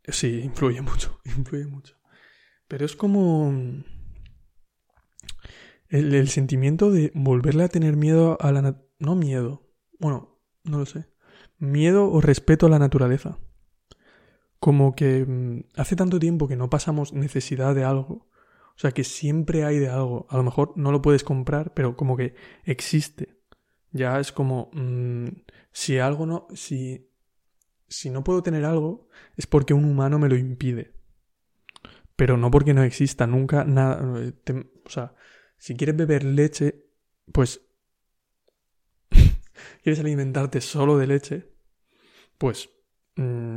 sí, 0.07 0.41
influye 0.41 0.83
mucho, 0.83 1.21
influye 1.37 1.67
mucho. 1.67 1.97
Pero 2.69 2.85
es 2.85 2.95
como 2.97 3.51
el, 5.89 6.15
el 6.15 6.29
sentimiento 6.29 6.91
de 6.91 7.11
volverle 7.15 7.65
a 7.65 7.69
tener 7.69 7.97
miedo 7.97 8.37
a 8.41 8.53
la... 8.53 8.83
No 8.99 9.15
miedo, 9.15 9.67
bueno, 9.99 10.41
no 10.65 10.79
lo 10.79 10.87
sé 10.87 11.07
miedo 11.59 12.11
o 12.11 12.21
respeto 12.21 12.67
a 12.67 12.71
la 12.71 12.79
naturaleza. 12.79 13.39
Como 14.61 14.95
que 14.95 15.25
mm, 15.27 15.65
hace 15.77 15.97
tanto 15.97 16.19
tiempo 16.19 16.49
que 16.49 16.57
no 16.57 16.71
pasamos 16.71 17.13
necesidad 17.13 17.75
de 17.75 17.85
algo. 17.85 18.29
O 18.77 18.81
sea, 18.81 18.93
que 18.93 19.05
siempre 19.05 19.65
hay 19.65 19.79
de 19.79 19.89
algo. 19.89 20.27
A 20.31 20.37
lo 20.37 20.45
mejor 20.45 20.73
no 20.77 20.93
lo 20.93 21.03
puedes 21.03 21.25
comprar, 21.25 21.75
pero 21.75 21.97
como 21.97 22.17
que 22.17 22.35
existe. 22.65 23.39
Ya 23.91 24.21
es 24.21 24.33
como, 24.33 24.71
mm, 24.73 25.27
si 25.73 25.99
algo 25.99 26.27
no, 26.27 26.47
si, 26.55 27.11
si 27.89 28.11
no 28.11 28.23
puedo 28.23 28.43
tener 28.43 28.65
algo, 28.65 29.09
es 29.37 29.47
porque 29.47 29.75
un 29.75 29.85
humano 29.85 30.19
me 30.19 30.29
lo 30.29 30.37
impide. 30.37 30.93
Pero 32.17 32.37
no 32.37 32.51
porque 32.51 32.75
no 32.75 32.83
exista 32.83 33.27
nunca 33.27 33.65
nada. 33.65 34.01
o 34.85 34.91
sea, 34.91 35.15
si 35.57 35.77
quieres 35.77 35.97
beber 35.97 36.25
leche, 36.25 36.85
pues 37.33 37.63
quieres 39.83 40.01
alimentarte 40.01 40.61
solo 40.61 40.99
de 40.99 41.07
leche, 41.07 41.53
pues 42.39 42.71
mm, 43.17 43.48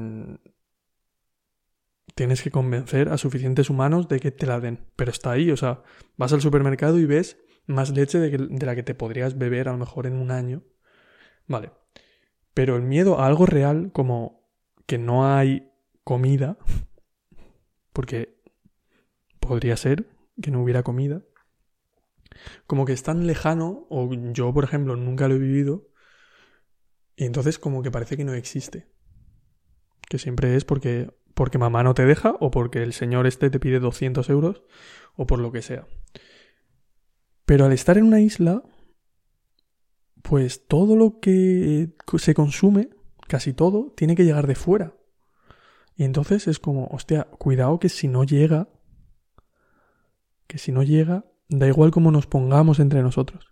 tienes 2.16 2.42
que 2.42 2.52
convencer 2.52 3.10
a 3.10 3.18
suficientes 3.18 3.70
humanos 3.70 4.08
de 4.08 4.20
que 4.20 4.32
te 4.32 4.46
la 4.46 4.60
den. 4.60 4.86
Pero 4.96 5.12
está 5.12 5.32
ahí, 5.32 5.52
o 5.52 5.58
sea, 5.58 5.84
vas 6.18 6.34
al 6.34 6.42
supermercado 6.42 7.00
y 7.00 7.06
ves 7.06 7.38
más 7.68 7.92
leche 7.92 8.20
de, 8.20 8.66
la 8.66 8.76
que 8.76 8.84
te 8.84 8.96
podrías 8.96 9.38
beber 9.38 9.70
a 9.70 9.72
lo 9.72 9.78
mejor 9.78 10.08
en 10.08 10.14
un 10.14 10.32
año. 10.32 10.64
Vale. 11.48 11.72
Pero 12.54 12.76
el 12.76 12.84
miedo 12.84 13.20
a 13.20 13.28
algo 13.28 13.46
real, 13.46 13.92
como 13.94 14.50
que 14.86 14.98
no 14.98 15.26
hay 15.34 15.72
comida, 16.04 16.58
porque 17.94 18.42
podría 19.40 19.78
ser 19.78 20.08
que 20.42 20.52
no 20.52 20.62
hubiera 20.62 20.84
comida, 20.84 21.24
como 22.66 22.86
que 22.86 22.94
es 22.94 23.04
tan 23.04 23.28
lejano, 23.28 23.86
o 23.90 24.10
yo, 24.34 24.54
por 24.54 24.64
ejemplo, 24.64 24.96
nunca 24.96 25.28
lo 25.28 25.36
he 25.36 25.40
vivido, 25.40 25.90
y 27.16 27.26
entonces 27.26 27.60
como 27.60 27.84
que 27.84 27.92
parece 27.92 28.18
que 28.18 28.24
no 28.24 28.34
existe. 28.34 28.88
Que 30.10 30.18
siempre 30.18 30.56
es 30.56 30.66
porque, 30.66 31.14
porque 31.42 31.58
mamá 31.58 31.82
no 31.82 31.96
te 31.96 32.06
deja 32.06 32.36
o 32.40 32.52
porque 32.52 32.84
el 32.84 32.94
señor 32.94 33.26
este 33.26 33.50
te 33.50 33.60
pide 33.60 33.80
200 33.80 34.30
euros 34.30 34.62
o 35.16 35.26
por 35.26 35.40
lo 35.40 35.52
que 35.52 35.64
sea. 35.64 35.88
Pero 37.46 37.66
al 37.66 37.72
estar 37.72 37.98
en 37.98 38.04
una 38.04 38.20
isla, 38.20 38.62
pues 40.22 40.68
todo 40.68 40.96
lo 40.96 41.20
que 41.20 41.96
se 42.20 42.36
consume, 42.36 42.92
casi 43.28 43.54
todo, 43.54 43.92
tiene 43.98 44.14
que 44.14 44.24
llegar 44.24 44.46
de 44.46 44.54
fuera. 44.54 44.94
Y 45.96 46.04
entonces 46.04 46.48
es 46.48 46.60
como, 46.60 46.86
hostia, 46.92 47.24
cuidado 47.24 47.80
que 47.80 47.90
si 47.90 48.08
no 48.08 48.24
llega, 48.24 48.70
que 50.46 50.60
si 50.60 50.72
no 50.72 50.84
llega, 50.84 51.26
da 51.50 51.66
igual 51.66 51.90
cómo 51.90 52.12
nos 52.12 52.28
pongamos 52.28 52.80
entre 52.80 53.02
nosotros. 53.02 53.52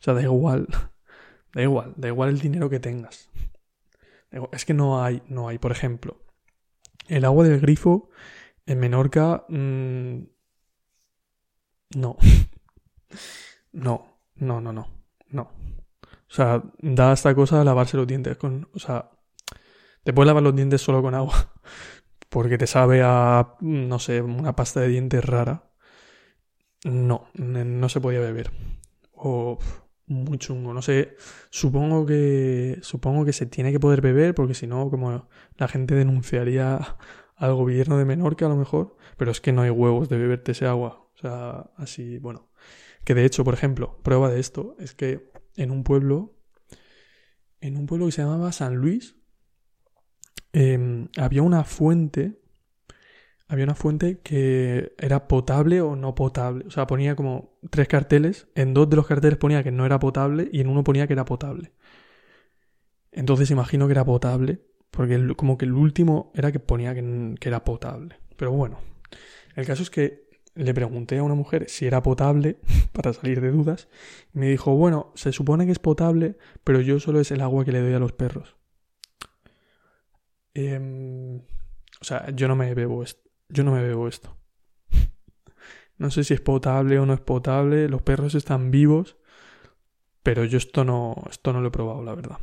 O 0.00 0.02
sea, 0.02 0.14
da 0.14 0.22
igual 0.22 0.66
Da 1.54 1.62
igual, 1.62 1.94
da 1.96 2.08
igual 2.08 2.30
el 2.30 2.40
dinero 2.40 2.68
que 2.68 2.80
tengas. 2.80 3.30
Es 4.50 4.64
que 4.64 4.74
no 4.74 5.00
hay, 5.00 5.22
no 5.28 5.46
hay, 5.46 5.58
por 5.58 5.70
ejemplo, 5.70 6.24
el 7.08 7.24
agua 7.24 7.44
del 7.44 7.60
grifo 7.60 8.10
en 8.66 8.80
Menorca... 8.80 9.44
Mm, 9.48 10.24
no. 11.96 12.16
no, 13.72 14.20
no, 14.36 14.60
no, 14.60 14.88
no. 15.28 15.42
O 15.42 16.36
sea, 16.36 16.62
da 16.80 17.12
esta 17.12 17.34
cosa 17.34 17.62
lavarse 17.64 17.96
los 17.96 18.06
dientes 18.06 18.36
con... 18.36 18.68
O 18.74 18.78
sea, 18.78 19.10
te 20.02 20.12
puedes 20.12 20.26
lavar 20.26 20.42
los 20.42 20.56
dientes 20.56 20.82
solo 20.82 21.02
con 21.02 21.14
agua. 21.14 21.52
Porque 22.28 22.58
te 22.58 22.66
sabe 22.66 23.02
a, 23.04 23.54
no 23.60 23.98
sé, 23.98 24.20
una 24.20 24.56
pasta 24.56 24.80
de 24.80 24.88
dientes 24.88 25.24
rara. 25.24 25.70
No, 26.84 27.28
no 27.34 27.88
se 27.88 28.00
podía 28.00 28.20
beber. 28.20 28.50
O 29.12 29.58
muy 30.06 30.38
chungo. 30.38 30.74
No 30.74 30.82
sé, 30.82 31.16
supongo 31.50 32.06
que 32.06 32.78
supongo 32.82 33.24
que 33.24 33.32
se 33.32 33.46
tiene 33.46 33.72
que 33.72 33.80
poder 33.80 34.00
beber 34.00 34.34
porque 34.34 34.54
si 34.54 34.66
no, 34.66 34.90
como 34.90 35.28
la 35.56 35.68
gente 35.68 35.94
denunciaría 35.94 36.96
al 37.36 37.54
gobierno 37.54 37.98
de 37.98 38.04
Menorca 38.04 38.46
a 38.46 38.48
lo 38.48 38.56
mejor, 38.56 38.96
pero 39.16 39.30
es 39.30 39.40
que 39.40 39.52
no 39.52 39.62
hay 39.62 39.70
huevos 39.70 40.08
de 40.08 40.18
beberte 40.18 40.52
ese 40.52 40.66
agua. 40.66 41.08
O 41.14 41.18
sea, 41.18 41.70
así, 41.76 42.18
bueno. 42.18 42.50
Que 43.04 43.14
de 43.14 43.24
hecho, 43.24 43.44
por 43.44 43.54
ejemplo, 43.54 44.00
prueba 44.02 44.30
de 44.30 44.40
esto 44.40 44.76
es 44.78 44.94
que 44.94 45.30
en 45.56 45.70
un 45.70 45.84
pueblo, 45.84 46.38
en 47.60 47.76
un 47.76 47.86
pueblo 47.86 48.06
que 48.06 48.12
se 48.12 48.22
llamaba 48.22 48.52
San 48.52 48.76
Luis, 48.76 49.16
em, 50.52 51.08
había 51.16 51.42
una 51.42 51.64
fuente, 51.64 52.40
había 53.48 53.64
una 53.64 53.74
fuente 53.74 54.20
que 54.22 54.94
era 54.98 55.28
potable 55.28 55.80
o 55.80 55.96
no 55.96 56.14
potable. 56.14 56.64
O 56.66 56.70
sea, 56.70 56.86
ponía 56.86 57.14
como 57.14 57.58
tres 57.70 57.88
carteles. 57.88 58.48
En 58.54 58.74
dos 58.74 58.88
de 58.88 58.96
los 58.96 59.06
carteles 59.06 59.38
ponía 59.38 59.62
que 59.62 59.70
no 59.70 59.86
era 59.86 59.98
potable 59.98 60.48
y 60.52 60.60
en 60.60 60.68
uno 60.68 60.84
ponía 60.84 61.06
que 61.06 61.12
era 61.12 61.24
potable. 61.24 61.72
Entonces 63.12 63.50
imagino 63.50 63.86
que 63.86 63.92
era 63.92 64.04
potable, 64.04 64.60
porque 64.90 65.34
como 65.36 65.56
que 65.56 65.66
el 65.66 65.72
último 65.72 66.32
era 66.34 66.50
que 66.52 66.58
ponía 66.58 66.94
que, 66.94 67.36
era 67.42 67.64
potable. 67.64 68.16
Pero 68.36 68.52
bueno, 68.52 68.80
el 69.54 69.66
caso 69.66 69.82
es 69.82 69.90
que 69.90 70.24
le 70.56 70.74
pregunté 70.74 71.18
a 71.18 71.22
una 71.22 71.34
mujer 71.34 71.68
si 71.68 71.86
era 71.86 72.02
potable 72.02 72.58
para 72.92 73.12
salir 73.12 73.40
de 73.40 73.50
dudas 73.50 73.88
y 74.34 74.38
me 74.38 74.48
dijo, 74.48 74.74
bueno, 74.74 75.12
se 75.14 75.32
supone 75.32 75.66
que 75.66 75.72
es 75.72 75.78
potable, 75.78 76.36
pero 76.64 76.80
yo 76.80 76.98
solo 76.98 77.20
es 77.20 77.30
el 77.30 77.40
agua 77.40 77.64
que 77.64 77.72
le 77.72 77.80
doy 77.80 77.94
a 77.94 77.98
los 77.98 78.12
perros. 78.12 78.56
Em, 80.54 81.38
o 82.00 82.04
sea, 82.04 82.30
yo 82.30 82.48
no 82.48 82.56
me 82.56 82.74
bebo 82.74 83.02
esto. 83.02 83.23
Yo 83.54 83.62
no 83.62 83.72
me 83.72 83.82
bebo 83.82 84.08
esto. 84.08 84.36
no 85.96 86.10
sé 86.10 86.24
si 86.24 86.34
es 86.34 86.40
potable 86.40 86.98
o 86.98 87.06
no 87.06 87.14
es 87.14 87.20
potable. 87.20 87.88
Los 87.88 88.02
perros 88.02 88.34
están 88.34 88.72
vivos. 88.72 89.16
Pero 90.24 90.44
yo 90.44 90.58
esto 90.58 90.84
no, 90.84 91.14
esto 91.30 91.52
no 91.52 91.60
lo 91.60 91.68
he 91.68 91.70
probado, 91.70 92.02
la 92.02 92.14
verdad. 92.14 92.38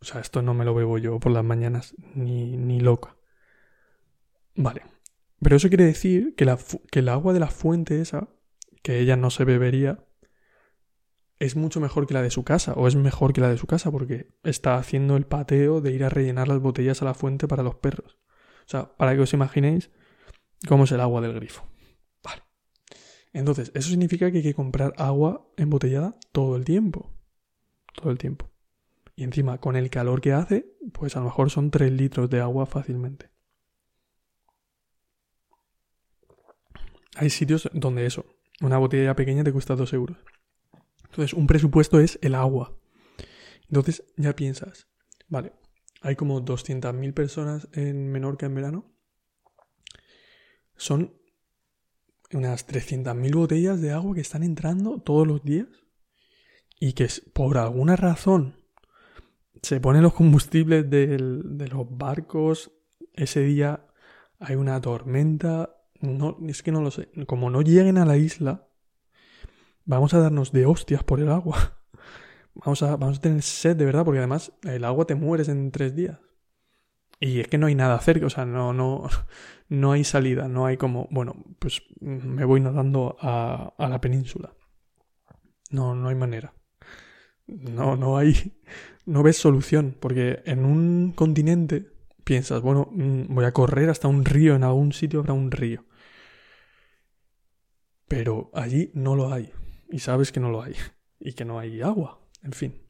O 0.00 0.04
sea, 0.04 0.20
esto 0.20 0.42
no 0.42 0.54
me 0.54 0.64
lo 0.64 0.74
bebo 0.74 0.98
yo 0.98 1.20
por 1.20 1.30
las 1.30 1.44
mañanas, 1.44 1.94
ni, 2.14 2.56
ni 2.56 2.80
loca. 2.80 3.16
Vale. 4.56 4.82
Pero 5.40 5.56
eso 5.56 5.68
quiere 5.68 5.84
decir 5.84 6.34
que, 6.34 6.44
la, 6.44 6.58
que 6.90 6.98
el 7.00 7.08
agua 7.08 7.32
de 7.32 7.40
la 7.40 7.48
fuente 7.48 8.00
esa, 8.00 8.28
que 8.82 8.98
ella 8.98 9.16
no 9.16 9.30
se 9.30 9.44
bebería, 9.44 10.04
es 11.38 11.56
mucho 11.56 11.80
mejor 11.80 12.06
que 12.06 12.14
la 12.14 12.22
de 12.22 12.30
su 12.30 12.42
casa, 12.42 12.72
o 12.72 12.88
es 12.88 12.96
mejor 12.96 13.32
que 13.32 13.42
la 13.42 13.50
de 13.50 13.58
su 13.58 13.66
casa, 13.66 13.90
porque 13.90 14.34
está 14.42 14.76
haciendo 14.78 15.16
el 15.16 15.26
pateo 15.26 15.80
de 15.80 15.92
ir 15.92 16.04
a 16.04 16.08
rellenar 16.08 16.48
las 16.48 16.60
botellas 16.60 17.02
a 17.02 17.04
la 17.04 17.14
fuente 17.14 17.46
para 17.46 17.62
los 17.62 17.74
perros. 17.76 18.18
O 18.66 18.68
sea, 18.68 18.96
para 18.96 19.14
que 19.14 19.20
os 19.20 19.32
imaginéis 19.32 19.90
cómo 20.68 20.84
es 20.84 20.92
el 20.92 21.00
agua 21.00 21.20
del 21.20 21.34
grifo. 21.34 21.64
Vale. 22.22 22.42
Entonces, 23.32 23.70
eso 23.74 23.90
significa 23.90 24.30
que 24.30 24.38
hay 24.38 24.42
que 24.42 24.54
comprar 24.54 24.92
agua 24.96 25.48
embotellada 25.56 26.18
todo 26.32 26.56
el 26.56 26.64
tiempo. 26.64 27.12
Todo 27.94 28.10
el 28.10 28.18
tiempo. 28.18 28.50
Y 29.14 29.24
encima, 29.24 29.58
con 29.58 29.76
el 29.76 29.88
calor 29.88 30.20
que 30.20 30.32
hace, 30.32 30.76
pues 30.92 31.16
a 31.16 31.20
lo 31.20 31.26
mejor 31.26 31.50
son 31.50 31.70
3 31.70 31.92
litros 31.92 32.28
de 32.28 32.40
agua 32.40 32.66
fácilmente. 32.66 33.30
Hay 37.14 37.30
sitios 37.30 37.70
donde 37.72 38.04
eso, 38.04 38.26
una 38.60 38.76
botella 38.76 39.16
pequeña 39.16 39.42
te 39.42 39.52
cuesta 39.52 39.74
2 39.74 39.92
euros. 39.94 40.18
Entonces, 41.04 41.32
un 41.32 41.46
presupuesto 41.46 41.98
es 42.00 42.18
el 42.20 42.34
agua. 42.34 42.76
Entonces, 43.68 44.04
ya 44.16 44.36
piensas, 44.36 44.86
vale, 45.28 45.52
hay 46.02 46.16
como 46.16 46.44
200.000 46.44 47.14
personas 47.14 47.68
en 47.72 48.10
Menorca 48.10 48.46
en 48.46 48.54
verano. 48.54 48.92
Son 50.76 51.14
unas 52.32 52.66
300.000 52.66 53.34
botellas 53.34 53.80
de 53.80 53.92
agua 53.92 54.14
que 54.14 54.20
están 54.20 54.42
entrando 54.42 55.00
todos 55.00 55.26
los 55.26 55.42
días 55.42 55.68
y 56.78 56.92
que 56.92 57.08
por 57.32 57.56
alguna 57.58 57.96
razón 57.96 58.56
se 59.62 59.80
ponen 59.80 60.02
los 60.02 60.12
combustibles 60.12 60.88
de 60.90 61.68
los 61.70 61.86
barcos, 61.88 62.72
ese 63.14 63.40
día 63.40 63.86
hay 64.38 64.56
una 64.56 64.80
tormenta, 64.80 65.76
no, 66.00 66.36
es 66.46 66.62
que 66.62 66.72
no 66.72 66.82
lo 66.82 66.90
sé, 66.90 67.08
como 67.26 67.50
no 67.50 67.62
lleguen 67.62 67.98
a 67.98 68.04
la 68.04 68.16
isla, 68.16 68.68
vamos 69.84 70.14
a 70.14 70.20
darnos 70.20 70.52
de 70.52 70.66
hostias 70.66 71.02
por 71.02 71.20
el 71.20 71.30
agua. 71.30 71.75
Vamos 72.64 72.82
a, 72.82 72.96
vamos 72.96 73.18
a 73.18 73.20
tener 73.20 73.42
sed 73.42 73.76
de 73.76 73.84
verdad, 73.84 74.04
porque 74.04 74.18
además 74.18 74.52
el 74.62 74.84
agua 74.84 75.06
te 75.06 75.14
mueres 75.14 75.48
en 75.48 75.70
tres 75.70 75.94
días. 75.94 76.18
Y 77.18 77.40
es 77.40 77.48
que 77.48 77.58
no 77.58 77.66
hay 77.66 77.74
nada 77.74 77.98
cerca, 78.00 78.26
o 78.26 78.30
sea, 78.30 78.44
no, 78.44 78.72
no, 78.72 79.08
no 79.68 79.92
hay 79.92 80.04
salida, 80.04 80.48
no 80.48 80.66
hay 80.66 80.76
como, 80.76 81.08
bueno, 81.10 81.34
pues 81.58 81.82
me 82.00 82.44
voy 82.44 82.60
nadando 82.60 83.16
a, 83.20 83.74
a 83.78 83.88
la 83.88 84.00
península. 84.00 84.54
No, 85.70 85.94
no 85.94 86.08
hay 86.08 86.14
manera. 86.14 86.54
No, 87.46 87.96
no 87.96 88.18
hay, 88.18 88.54
no 89.06 89.22
ves 89.22 89.36
solución, 89.36 89.96
porque 89.98 90.42
en 90.46 90.64
un 90.64 91.12
continente 91.12 91.86
piensas, 92.24 92.60
bueno, 92.62 92.88
mm, 92.92 93.34
voy 93.34 93.44
a 93.44 93.52
correr 93.52 93.88
hasta 93.88 94.08
un 94.08 94.24
río, 94.24 94.56
en 94.56 94.64
algún 94.64 94.92
sitio 94.92 95.20
habrá 95.20 95.32
un 95.32 95.50
río. 95.50 95.84
Pero 98.08 98.50
allí 98.54 98.90
no 98.94 99.16
lo 99.16 99.32
hay, 99.32 99.52
y 99.90 100.00
sabes 100.00 100.32
que 100.32 100.40
no 100.40 100.50
lo 100.50 100.62
hay, 100.62 100.74
y 101.20 101.32
que 101.32 101.44
no 101.44 101.58
hay 101.58 101.82
agua, 101.82 102.20
en 102.46 102.52
fin. 102.52 102.82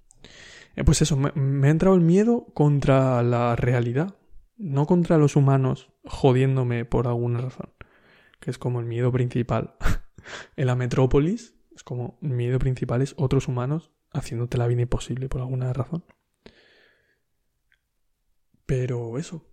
Eh, 0.76 0.84
pues 0.84 1.02
eso, 1.02 1.16
me, 1.16 1.66
ha 1.66 1.70
entrado 1.70 1.96
el 1.96 2.02
miedo 2.02 2.46
contra 2.54 3.22
la 3.22 3.56
realidad, 3.56 4.14
no 4.56 4.86
contra 4.86 5.18
los 5.18 5.34
humanos 5.34 5.90
jodiéndome 6.04 6.84
por 6.84 7.08
alguna 7.08 7.40
razón, 7.40 7.70
que 8.38 8.50
es 8.50 8.58
como 8.58 8.80
el 8.80 8.86
miedo 8.86 9.10
principal. 9.10 9.74
en 10.56 10.66
la 10.66 10.76
metrópolis 10.76 11.54
es 11.74 11.82
como 11.82 12.18
el 12.22 12.30
miedo 12.30 12.58
principal 12.58 13.02
es 13.02 13.14
otros 13.16 13.48
humanos 13.48 13.90
haciéndote 14.12 14.58
la 14.58 14.66
vida 14.66 14.82
imposible 14.82 15.28
por 15.28 15.40
alguna 15.40 15.72
razón. 15.72 16.04
Pero 18.66 19.18
eso, 19.18 19.46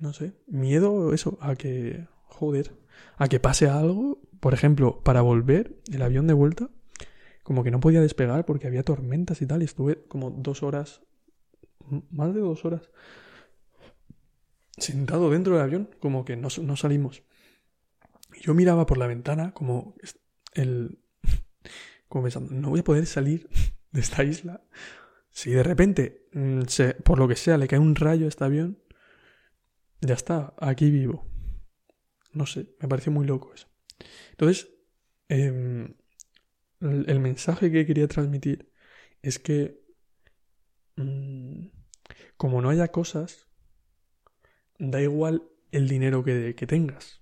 no 0.00 0.12
sé, 0.12 0.34
miedo 0.46 1.12
eso 1.12 1.38
a 1.40 1.54
que, 1.54 2.08
joder, 2.24 2.74
a 3.16 3.28
que 3.28 3.38
pase 3.38 3.68
algo, 3.68 4.20
por 4.40 4.54
ejemplo, 4.54 5.02
para 5.02 5.20
volver 5.20 5.80
el 5.92 6.02
avión 6.02 6.26
de 6.26 6.34
vuelta, 6.34 6.70
como 7.46 7.62
que 7.62 7.70
no 7.70 7.78
podía 7.78 8.00
despegar 8.00 8.44
porque 8.44 8.66
había 8.66 8.82
tormentas 8.82 9.40
y 9.40 9.46
tal, 9.46 9.62
y 9.62 9.66
estuve 9.66 10.02
como 10.08 10.32
dos 10.32 10.64
horas, 10.64 11.02
más 12.10 12.34
de 12.34 12.40
dos 12.40 12.64
horas, 12.64 12.90
sentado 14.76 15.30
dentro 15.30 15.54
del 15.54 15.62
avión, 15.62 15.90
como 16.00 16.24
que 16.24 16.34
no, 16.34 16.48
no 16.60 16.76
salimos. 16.76 17.22
Y 18.34 18.40
yo 18.40 18.52
miraba 18.52 18.84
por 18.84 18.98
la 18.98 19.06
ventana 19.06 19.54
como 19.54 19.94
el... 20.54 20.98
como 22.08 22.24
pensando, 22.24 22.52
no 22.52 22.70
voy 22.70 22.80
a 22.80 22.84
poder 22.84 23.06
salir 23.06 23.48
de 23.92 24.00
esta 24.00 24.24
isla. 24.24 24.64
Si 25.30 25.52
de 25.52 25.62
repente, 25.62 26.26
mm, 26.32 26.62
por 27.04 27.20
lo 27.20 27.28
que 27.28 27.36
sea, 27.36 27.58
le 27.58 27.68
cae 27.68 27.78
un 27.78 27.94
rayo 27.94 28.26
a 28.26 28.28
este 28.28 28.42
avión, 28.42 28.82
ya 30.00 30.14
está, 30.14 30.52
aquí 30.58 30.90
vivo. 30.90 31.24
No 32.32 32.44
sé, 32.44 32.74
me 32.80 32.88
pareció 32.88 33.12
muy 33.12 33.24
loco 33.24 33.54
eso. 33.54 33.68
Entonces, 34.32 34.68
em, 35.28 35.94
el, 36.80 37.20
mensaje 37.20 37.70
que 37.70 37.86
quería 37.86 38.08
transmitir 38.08 38.72
es 39.22 39.38
que, 39.38 39.80
mm, 40.96 41.66
como 42.36 42.60
no 42.62 42.70
haya 42.70 42.88
cosas, 42.88 43.48
da 44.78 45.00
igual 45.00 45.42
el 45.72 45.88
dinero 45.88 46.24
que, 46.24 46.54
que 46.54 46.66
tengas. 46.66 47.20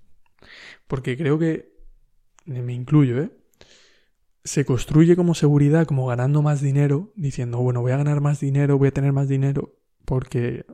Porque 0.87 1.17
creo 1.17 1.39
que, 1.39 1.73
me 2.47 2.75
incluyo, 2.75 3.23
¿eh? 3.23 3.31
se 4.45 4.67
construye 4.67 5.17
como 5.17 5.35
seguridad, 5.35 5.87
como 5.87 6.07
ganando 6.07 6.43
más 6.43 6.61
dinero, 6.61 7.13
diciendo, 7.17 7.59
bueno, 7.59 7.81
voy 7.81 7.93
a 7.93 7.97
ganar 7.97 8.21
más 8.21 8.41
dinero, 8.41 8.77
voy 8.79 8.89
a 8.89 8.93
tener 8.93 9.13
más 9.13 9.29
dinero, 9.29 9.75
porque, 10.05 10.67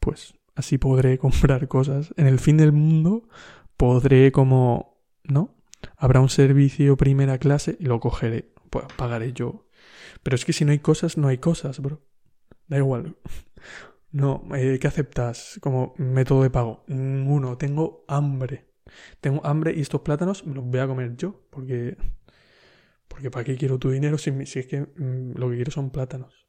pues, 0.00 0.34
así 0.56 0.78
podré 0.78 1.18
comprar 1.18 1.68
cosas. 1.68 2.12
En 2.16 2.26
el 2.26 2.38
fin 2.38 2.56
del 2.56 2.72
mundo 2.72 3.28
podré 3.76 4.32
como, 4.32 4.98
¿no? 5.22 5.54
Habrá 5.96 6.20
un 6.20 6.28
servicio 6.28 6.96
primera 6.96 7.38
clase 7.38 7.76
y 7.80 7.84
lo 7.84 8.00
cogeré, 8.00 8.52
pues 8.70 8.86
pagaré 8.96 9.32
yo. 9.32 9.68
Pero 10.22 10.34
es 10.34 10.44
que 10.44 10.52
si 10.52 10.64
no 10.64 10.72
hay 10.72 10.78
cosas, 10.80 11.16
no 11.16 11.28
hay 11.28 11.38
cosas, 11.38 11.80
bro. 11.80 12.02
Da 12.66 12.78
igual. 12.78 13.16
No, 14.10 14.42
eh, 14.54 14.78
¿qué 14.80 14.86
aceptas 14.86 15.58
como 15.60 15.94
método 15.98 16.42
de 16.42 16.50
pago? 16.50 16.84
Uno, 16.88 17.58
tengo 17.58 18.06
hambre. 18.08 18.72
Tengo 19.20 19.44
hambre 19.44 19.74
y 19.76 19.80
estos 19.80 20.00
plátanos 20.00 20.46
me 20.46 20.54
los 20.54 20.64
voy 20.64 20.80
a 20.80 20.86
comer 20.86 21.14
yo, 21.16 21.46
porque 21.50 21.98
porque 23.08 23.30
¿para 23.30 23.44
qué 23.44 23.56
quiero 23.56 23.78
tu 23.78 23.90
dinero 23.90 24.16
si, 24.18 24.30
es 24.30 24.66
que 24.66 24.82
mm, 24.82 25.32
lo 25.36 25.50
que 25.50 25.56
quiero 25.56 25.72
son 25.72 25.90
plátanos? 25.90 26.46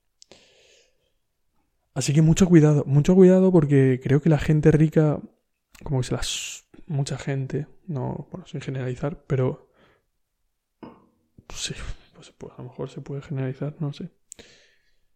Así 1.95 2.13
que 2.13 2.21
mucho 2.21 2.45
cuidado, 2.47 2.83
mucho 2.85 3.15
cuidado 3.15 3.51
porque 3.51 3.99
creo 4.03 4.21
que 4.21 4.29
la 4.29 4.37
gente 4.37 4.71
rica, 4.71 5.19
como 5.83 6.01
que 6.01 6.07
se 6.07 6.13
las... 6.13 6.58
Mucha 6.89 7.17
gente, 7.17 7.67
no, 7.87 8.27
bueno, 8.31 8.45
sin 8.47 8.59
generalizar, 8.61 9.23
pero... 9.25 9.71
Sí, 11.53 11.73
pues, 12.13 12.31
pues, 12.37 12.53
a 12.53 12.57
lo 12.57 12.69
mejor 12.69 12.89
se 12.89 12.99
puede 13.01 13.21
generalizar, 13.21 13.75
no 13.79 13.93
sé. 13.93 14.11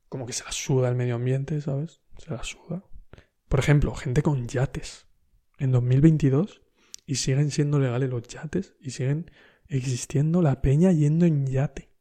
Como 0.08 0.26
que 0.26 0.34
se 0.34 0.46
la 0.46 0.52
suda 0.52 0.88
el 0.88 0.96
medio 0.96 1.16
ambiente, 1.16 1.60
¿sabes? 1.62 2.02
Se 2.18 2.32
la 2.32 2.44
suda. 2.44 2.86
Por 3.50 3.60
ejemplo, 3.60 3.94
gente 3.96 4.22
con 4.22 4.48
yates. 4.48 5.08
En 5.58 5.72
2022 5.72 6.62
y 7.06 7.16
siguen 7.16 7.52
siendo 7.52 7.80
legales 7.80 8.10
los 8.10 8.24
yates 8.28 8.76
y 8.80 8.92
siguen 8.92 9.30
existiendo 9.68 10.42
la 10.42 10.62
peña 10.62 10.92
yendo 10.92 11.26
en 11.26 11.46
yate. 11.48 11.92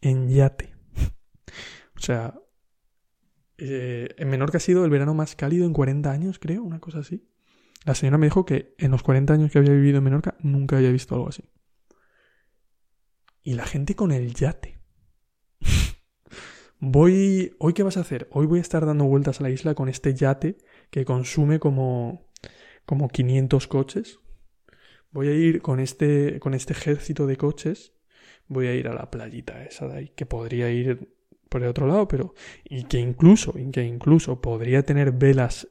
En 0.00 0.28
yate. 0.28 0.74
o 1.96 2.00
sea, 2.00 2.34
Eh, 3.58 4.08
en 4.18 4.28
Menorca 4.28 4.58
ha 4.58 4.60
sido 4.60 4.84
el 4.84 4.90
verano 4.90 5.14
más 5.14 5.36
cálido 5.36 5.66
en 5.66 5.72
40 5.72 6.10
años, 6.10 6.38
creo, 6.40 6.64
una 6.64 6.80
cosa 6.80 6.98
así. 7.00 7.28
La 7.84 7.94
señora 7.94 8.18
me 8.18 8.26
dijo 8.26 8.44
que 8.44 8.74
en 8.78 8.90
los 8.90 9.02
40 9.02 9.32
años 9.32 9.50
que 9.50 9.58
había 9.58 9.72
vivido 9.72 9.98
en 9.98 10.04
Menorca 10.04 10.36
nunca 10.40 10.76
había 10.76 10.90
visto 10.90 11.14
algo 11.14 11.28
así. 11.28 11.44
Y 13.42 13.54
la 13.54 13.66
gente 13.66 13.96
con 13.96 14.12
el 14.12 14.34
yate. 14.34 14.78
voy. 16.78 17.56
¿Hoy 17.58 17.72
qué 17.72 17.82
vas 17.82 17.96
a 17.96 18.00
hacer? 18.00 18.28
Hoy 18.30 18.46
voy 18.46 18.60
a 18.60 18.62
estar 18.62 18.86
dando 18.86 19.04
vueltas 19.04 19.40
a 19.40 19.42
la 19.42 19.50
isla 19.50 19.74
con 19.74 19.88
este 19.88 20.14
yate 20.14 20.58
que 20.90 21.04
consume 21.04 21.58
como. 21.58 22.30
como 22.86 23.08
500 23.08 23.66
coches. 23.66 24.20
Voy 25.10 25.28
a 25.28 25.32
ir 25.32 25.60
con 25.60 25.80
este. 25.80 26.38
con 26.38 26.54
este 26.54 26.72
ejército 26.72 27.26
de 27.26 27.36
coches. 27.36 27.94
Voy 28.46 28.68
a 28.68 28.74
ir 28.74 28.86
a 28.86 28.94
la 28.94 29.10
playita 29.10 29.64
esa 29.64 29.88
de 29.88 29.96
ahí. 29.96 30.08
Que 30.10 30.24
podría 30.24 30.70
ir 30.70 31.16
por 31.48 31.64
el 31.64 31.68
otro 31.68 31.88
lado, 31.88 32.06
pero. 32.06 32.34
Y 32.62 32.84
que 32.84 32.98
incluso. 32.98 33.58
Y 33.58 33.68
que 33.72 33.82
incluso 33.82 34.40
podría 34.40 34.84
tener 34.84 35.10
velas 35.10 35.66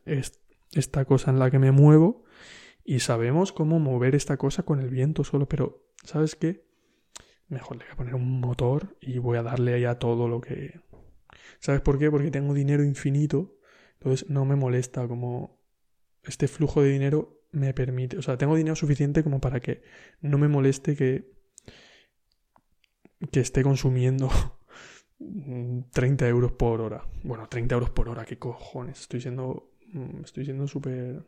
esta 0.74 1.06
cosa 1.06 1.32
en 1.32 1.40
la 1.40 1.52
que 1.52 1.60
me 1.60 1.72
muevo. 1.72 2.24
Y 2.84 3.00
sabemos 3.00 3.52
cómo 3.52 3.80
mover 3.80 4.16
esta 4.16 4.38
cosa 4.38 4.64
con 4.64 4.80
el 4.80 4.90
viento 4.90 5.24
solo. 5.24 5.48
Pero. 5.48 5.88
¿Sabes 6.04 6.36
qué? 6.36 6.66
mejor 7.48 7.78
le 7.78 7.84
voy 7.84 7.92
a 7.92 7.98
poner 7.98 8.16
un 8.16 8.40
motor 8.40 8.96
y 9.02 9.18
voy 9.18 9.38
a 9.38 9.44
darle 9.44 9.74
ahí 9.74 9.84
a 9.84 10.00
todo 10.00 10.30
lo 10.30 10.40
que... 10.40 10.80
¿Sabes 11.60 11.82
por 11.82 12.00
qué? 12.00 12.10
Porque 12.10 12.32
tengo 12.32 12.54
dinero 12.54 12.82
infinito, 12.82 13.58
entonces 13.96 14.30
no 14.30 14.46
me 14.46 14.56
molesta 14.56 15.06
como 15.06 15.62
este 16.24 16.48
flujo 16.48 16.82
de 16.82 16.92
dinero 16.92 17.42
me 17.52 17.74
permite, 17.74 18.18
o 18.18 18.22
sea, 18.22 18.38
tengo 18.38 18.56
dinero 18.56 18.78
suficiente 18.78 19.22
como 19.22 19.42
para 19.42 19.60
que 19.60 19.84
no 20.22 20.38
me 20.38 20.48
moleste 20.48 20.96
que 20.96 21.30
que 23.30 23.40
esté 23.40 23.64
consumiendo 23.64 24.30
30 25.94 26.28
euros 26.28 26.52
por 26.54 26.82
hora. 26.82 27.04
Bueno, 27.24 27.48
30 27.48 27.76
euros 27.76 27.90
por 27.92 28.10
hora, 28.10 28.26
qué 28.26 28.40
cojones. 28.40 29.02
Estoy 29.02 29.22
siendo. 29.22 29.71
Mm, 29.94 30.24
estoy 30.24 30.46
siendo 30.46 30.68
súper 30.68 31.26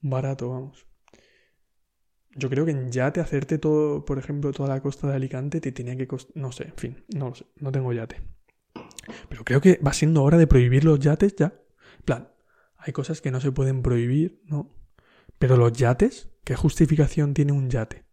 barato, 0.00 0.50
vamos. 0.50 0.86
Yo 2.34 2.48
creo 2.48 2.64
que 2.64 2.70
en 2.70 2.90
yate 2.90 3.20
hacerte 3.20 3.58
todo, 3.58 4.04
por 4.04 4.18
ejemplo, 4.18 4.52
toda 4.52 4.70
la 4.70 4.80
costa 4.80 5.08
de 5.08 5.16
Alicante 5.16 5.60
te 5.60 5.72
tenía 5.72 5.96
que 5.96 6.06
costar... 6.06 6.36
No 6.36 6.50
sé, 6.50 6.64
en 6.64 6.76
fin, 6.76 7.04
no 7.14 7.28
lo 7.30 7.34
sé, 7.34 7.46
no 7.56 7.70
tengo 7.72 7.92
yate. 7.92 8.22
Pero 9.28 9.44
creo 9.44 9.60
que 9.60 9.78
va 9.86 9.92
siendo 9.92 10.22
hora 10.22 10.38
de 10.38 10.46
prohibir 10.46 10.84
los 10.84 10.98
yates 10.98 11.36
ya. 11.36 11.52
En 11.98 12.04
plan, 12.04 12.32
hay 12.76 12.92
cosas 12.92 13.20
que 13.20 13.30
no 13.30 13.40
se 13.40 13.52
pueden 13.52 13.82
prohibir, 13.82 14.40
¿no? 14.46 14.74
Pero 15.38 15.56
los 15.56 15.72
yates, 15.72 16.30
¿qué 16.44 16.54
justificación 16.54 17.34
tiene 17.34 17.52
un 17.52 17.68
yate? 17.68 18.04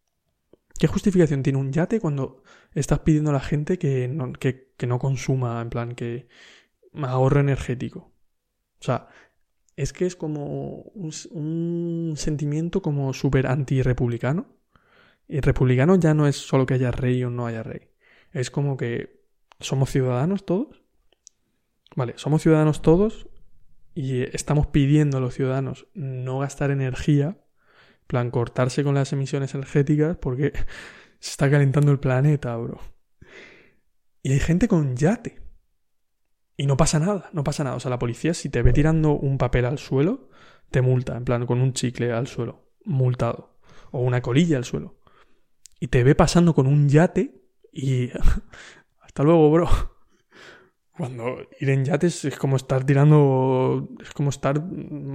¿Qué 0.78 0.88
justificación 0.88 1.44
tiene 1.44 1.60
un 1.60 1.72
yate 1.72 2.00
cuando 2.00 2.44
estás 2.74 3.00
pidiendo 3.00 3.30
a 3.30 3.34
la 3.34 3.40
gente 3.40 3.78
que 3.78 4.08
no, 4.08 4.34
que, 4.34 4.74
que 4.78 4.88
no 4.88 5.00
consuma, 5.00 5.62
en 5.62 5.70
plan, 5.70 5.96
que 5.96 6.28
ahorre 6.94 7.42
energético? 7.42 8.14
O 8.80 8.84
sea, 8.84 9.08
es 9.80 9.94
que 9.94 10.06
es 10.06 10.18
como 10.18 10.92
un, 10.94 12.14
sentimiento 12.18 12.82
como 12.82 13.14
súper 13.14 13.48
anti-republicano. 13.48 14.46
Y 15.26 15.40
republicano 15.40 15.96
ya 15.96 16.14
no 16.14 16.28
es 16.28 16.36
solo 16.36 16.66
que 16.66 16.74
haya 16.74 16.92
rey 16.92 17.24
o 17.24 17.30
no 17.30 17.48
haya 17.48 17.64
rey. 17.64 17.90
Es 18.34 18.52
como 18.52 18.76
que 18.76 19.24
somos 19.62 19.90
ciudadanos 19.90 20.46
todos. 20.46 20.84
Vale, 21.96 22.14
somos 22.18 22.42
ciudadanos 22.42 22.82
todos 22.82 23.30
y 23.96 24.24
estamos 24.36 24.68
pidiendo 24.68 25.18
a 25.18 25.22
los 25.22 25.34
ciudadanos 25.34 25.88
no 25.94 26.40
gastar 26.40 26.72
energía, 26.72 27.38
plan 28.06 28.32
cortarse 28.32 28.84
con 28.84 28.96
las 28.96 29.14
emisiones 29.14 29.54
energéticas 29.54 30.18
porque 30.18 30.52
se 31.20 31.32
está 31.32 31.50
calentando 31.50 31.94
el 31.94 32.00
planeta, 32.00 32.54
bro. 32.58 32.82
Y 34.24 34.34
hay 34.34 34.40
gente 34.40 34.68
con 34.68 34.98
yate. 34.98 35.40
Y 36.60 36.66
no 36.66 36.76
pasa 36.76 37.00
nada, 37.00 37.30
no 37.32 37.42
pasa 37.46 37.64
nada. 37.64 37.78
O 37.78 37.80
sea, 37.80 37.90
la 37.90 38.00
policía 38.00 38.34
si 38.34 38.50
te 38.50 38.62
ve 38.62 38.74
tirando 38.74 39.14
un 39.14 39.38
papel 39.38 39.64
al 39.64 39.78
suelo, 39.78 40.28
te 40.70 40.82
multa, 40.82 41.16
en 41.16 41.24
plan, 41.24 41.46
con 41.46 41.62
un 41.62 41.72
chicle 41.72 42.12
al 42.12 42.28
suelo, 42.28 42.74
multado. 42.84 43.62
O 43.92 44.02
una 44.02 44.22
colilla 44.22 44.58
al 44.58 44.66
suelo. 44.66 45.00
Y 45.80 45.88
te 45.88 46.04
ve 46.04 46.16
pasando 46.16 46.54
con 46.54 46.68
un 46.68 46.90
yate 46.90 47.42
y... 47.72 48.10
Hasta 49.00 49.24
luego, 49.24 49.50
bro. 49.50 49.70
Cuando 50.92 51.38
ir 51.62 51.70
en 51.70 51.86
yates 51.86 52.26
es 52.26 52.38
como 52.38 52.58
estar 52.58 52.86
tirando... 52.86 53.88
Es 54.02 54.12
como 54.12 54.30
estar 54.30 54.62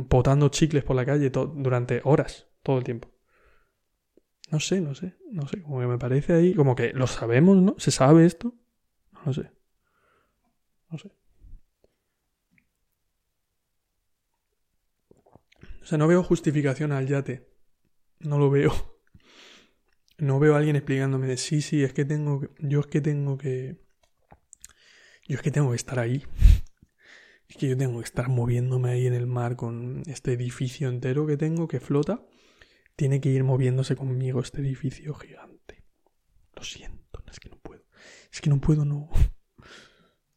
potando 0.09 0.48
chicles 0.48 0.83
por 0.83 0.96
la 0.96 1.04
calle 1.04 1.28
durante 1.28 2.00
horas, 2.04 2.48
todo 2.62 2.78
el 2.78 2.85
tiempo. 2.85 3.12
No 4.50 4.61
sé, 4.61 4.80
no 4.80 4.94
sé, 4.94 5.18
no 5.30 5.46
sé. 5.46 5.61
Como 5.61 5.80
que 5.80 5.88
me 5.88 5.98
parece 5.98 6.33
ahí... 6.33 6.54
Como 6.54 6.74
que 6.74 6.94
lo 6.94 7.07
sabemos, 7.07 7.59
¿no? 7.59 7.74
¿Se 7.76 7.90
sabe 7.90 8.24
esto? 8.24 8.54
No 9.26 9.35
sé. 9.35 9.50
No 10.88 10.96
sé. 10.96 11.12
O 15.85 15.87
sea, 15.87 15.99
no 15.99 16.09
veo 16.09 16.23
justificación 16.23 16.92
al 16.92 17.07
yate. 17.07 17.47
No 18.20 18.38
lo 18.38 18.51
veo. 18.51 18.73
No 20.16 20.40
veo 20.40 20.55
a 20.55 20.59
alguien 20.59 20.77
explicándome 20.77 21.27
de 21.27 21.37
sí, 21.37 21.61
sí, 21.61 21.83
es 21.85 21.92
que 21.92 22.07
tengo 22.07 22.40
que. 22.40 22.49
Yo 22.59 22.81
es 22.81 22.87
que 22.87 23.03
tengo 23.03 23.37
que. 23.37 23.77
Yo 25.29 25.37
es 25.37 25.42
que 25.42 25.51
tengo 25.51 25.70
que 25.70 25.77
estar 25.77 25.99
ahí. 25.99 26.25
Es 27.47 27.59
que 27.59 27.68
yo 27.68 27.77
tengo 27.77 27.99
que 27.99 28.07
estar 28.07 28.31
moviéndome 28.31 28.90
ahí 28.90 29.07
en 29.07 29.12
el 29.12 29.27
mar 29.27 29.55
con 29.55 30.03
este 30.07 30.33
edificio 30.33 30.88
entero 30.88 31.27
que 31.27 31.37
tengo 31.37 31.68
que 31.68 31.79
flota. 31.79 32.25
Tiene 32.97 33.20
que 33.20 33.29
ir 33.29 33.44
moviéndose 33.44 33.97
conmigo 33.97 34.40
este 34.40 34.62
edificio 34.62 35.12
gigante. 35.12 35.85
Lo 36.57 36.62
siento, 36.62 37.23
es 37.31 37.38
que 37.38 37.51
no 37.51 37.59
puedo. 37.59 37.85
Es 38.33 38.40
que 38.40 38.49
no 38.49 38.61
puedo, 38.61 38.85
no. 38.87 39.11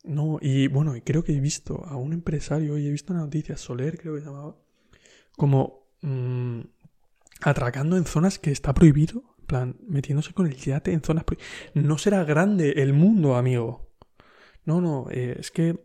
No, 0.04 0.38
y 0.42 0.68
bueno, 0.68 0.94
creo 1.04 1.24
que 1.24 1.34
he 1.34 1.40
visto 1.40 1.84
a 1.86 1.98
un 1.98 2.14
empresario 2.14 2.78
y 2.78 2.88
he 2.88 2.92
visto 2.92 3.12
una 3.12 3.24
noticia, 3.24 3.58
Soler 3.58 3.98
creo 3.98 4.16
que 4.16 4.22
se 4.22 4.28
llamaba, 4.28 4.56
como 5.38 5.88
mmm, 6.02 6.60
atracando 7.41 7.95
en 7.95 8.04
zonas 8.04 8.39
que 8.39 8.52
está 8.52 8.73
prohibido. 8.73 9.23
Plan, 9.45 9.78
metiéndose 9.88 10.34
con 10.34 10.45
el 10.45 10.58
yate 10.58 10.91
en 10.91 11.02
zonas 11.02 11.23
prohibidas. 11.23 11.50
No 11.73 11.97
será 11.97 12.26
grande 12.26 12.73
el 12.78 12.91
mundo, 12.91 13.38
amigo. 13.38 13.93
No, 14.65 14.82
no, 14.82 15.08
eh, 15.10 15.38
es 15.39 15.52
que, 15.52 15.80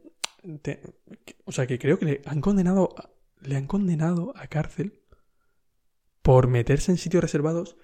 O 1.45 1.53
sea, 1.53 1.69
que 1.69 1.79
creo 1.79 1.97
que 2.01 2.05
le 2.05 2.23
han 2.27 2.41
condenado. 2.41 2.93
Le 3.41 3.57
han 3.57 3.69
condenado 3.69 4.33
a 4.37 4.49
cárcel 4.49 5.01
por 6.23 6.49
meterse 6.49 6.91
en 6.91 6.99
sitios 6.99 7.23
reservados 7.23 7.77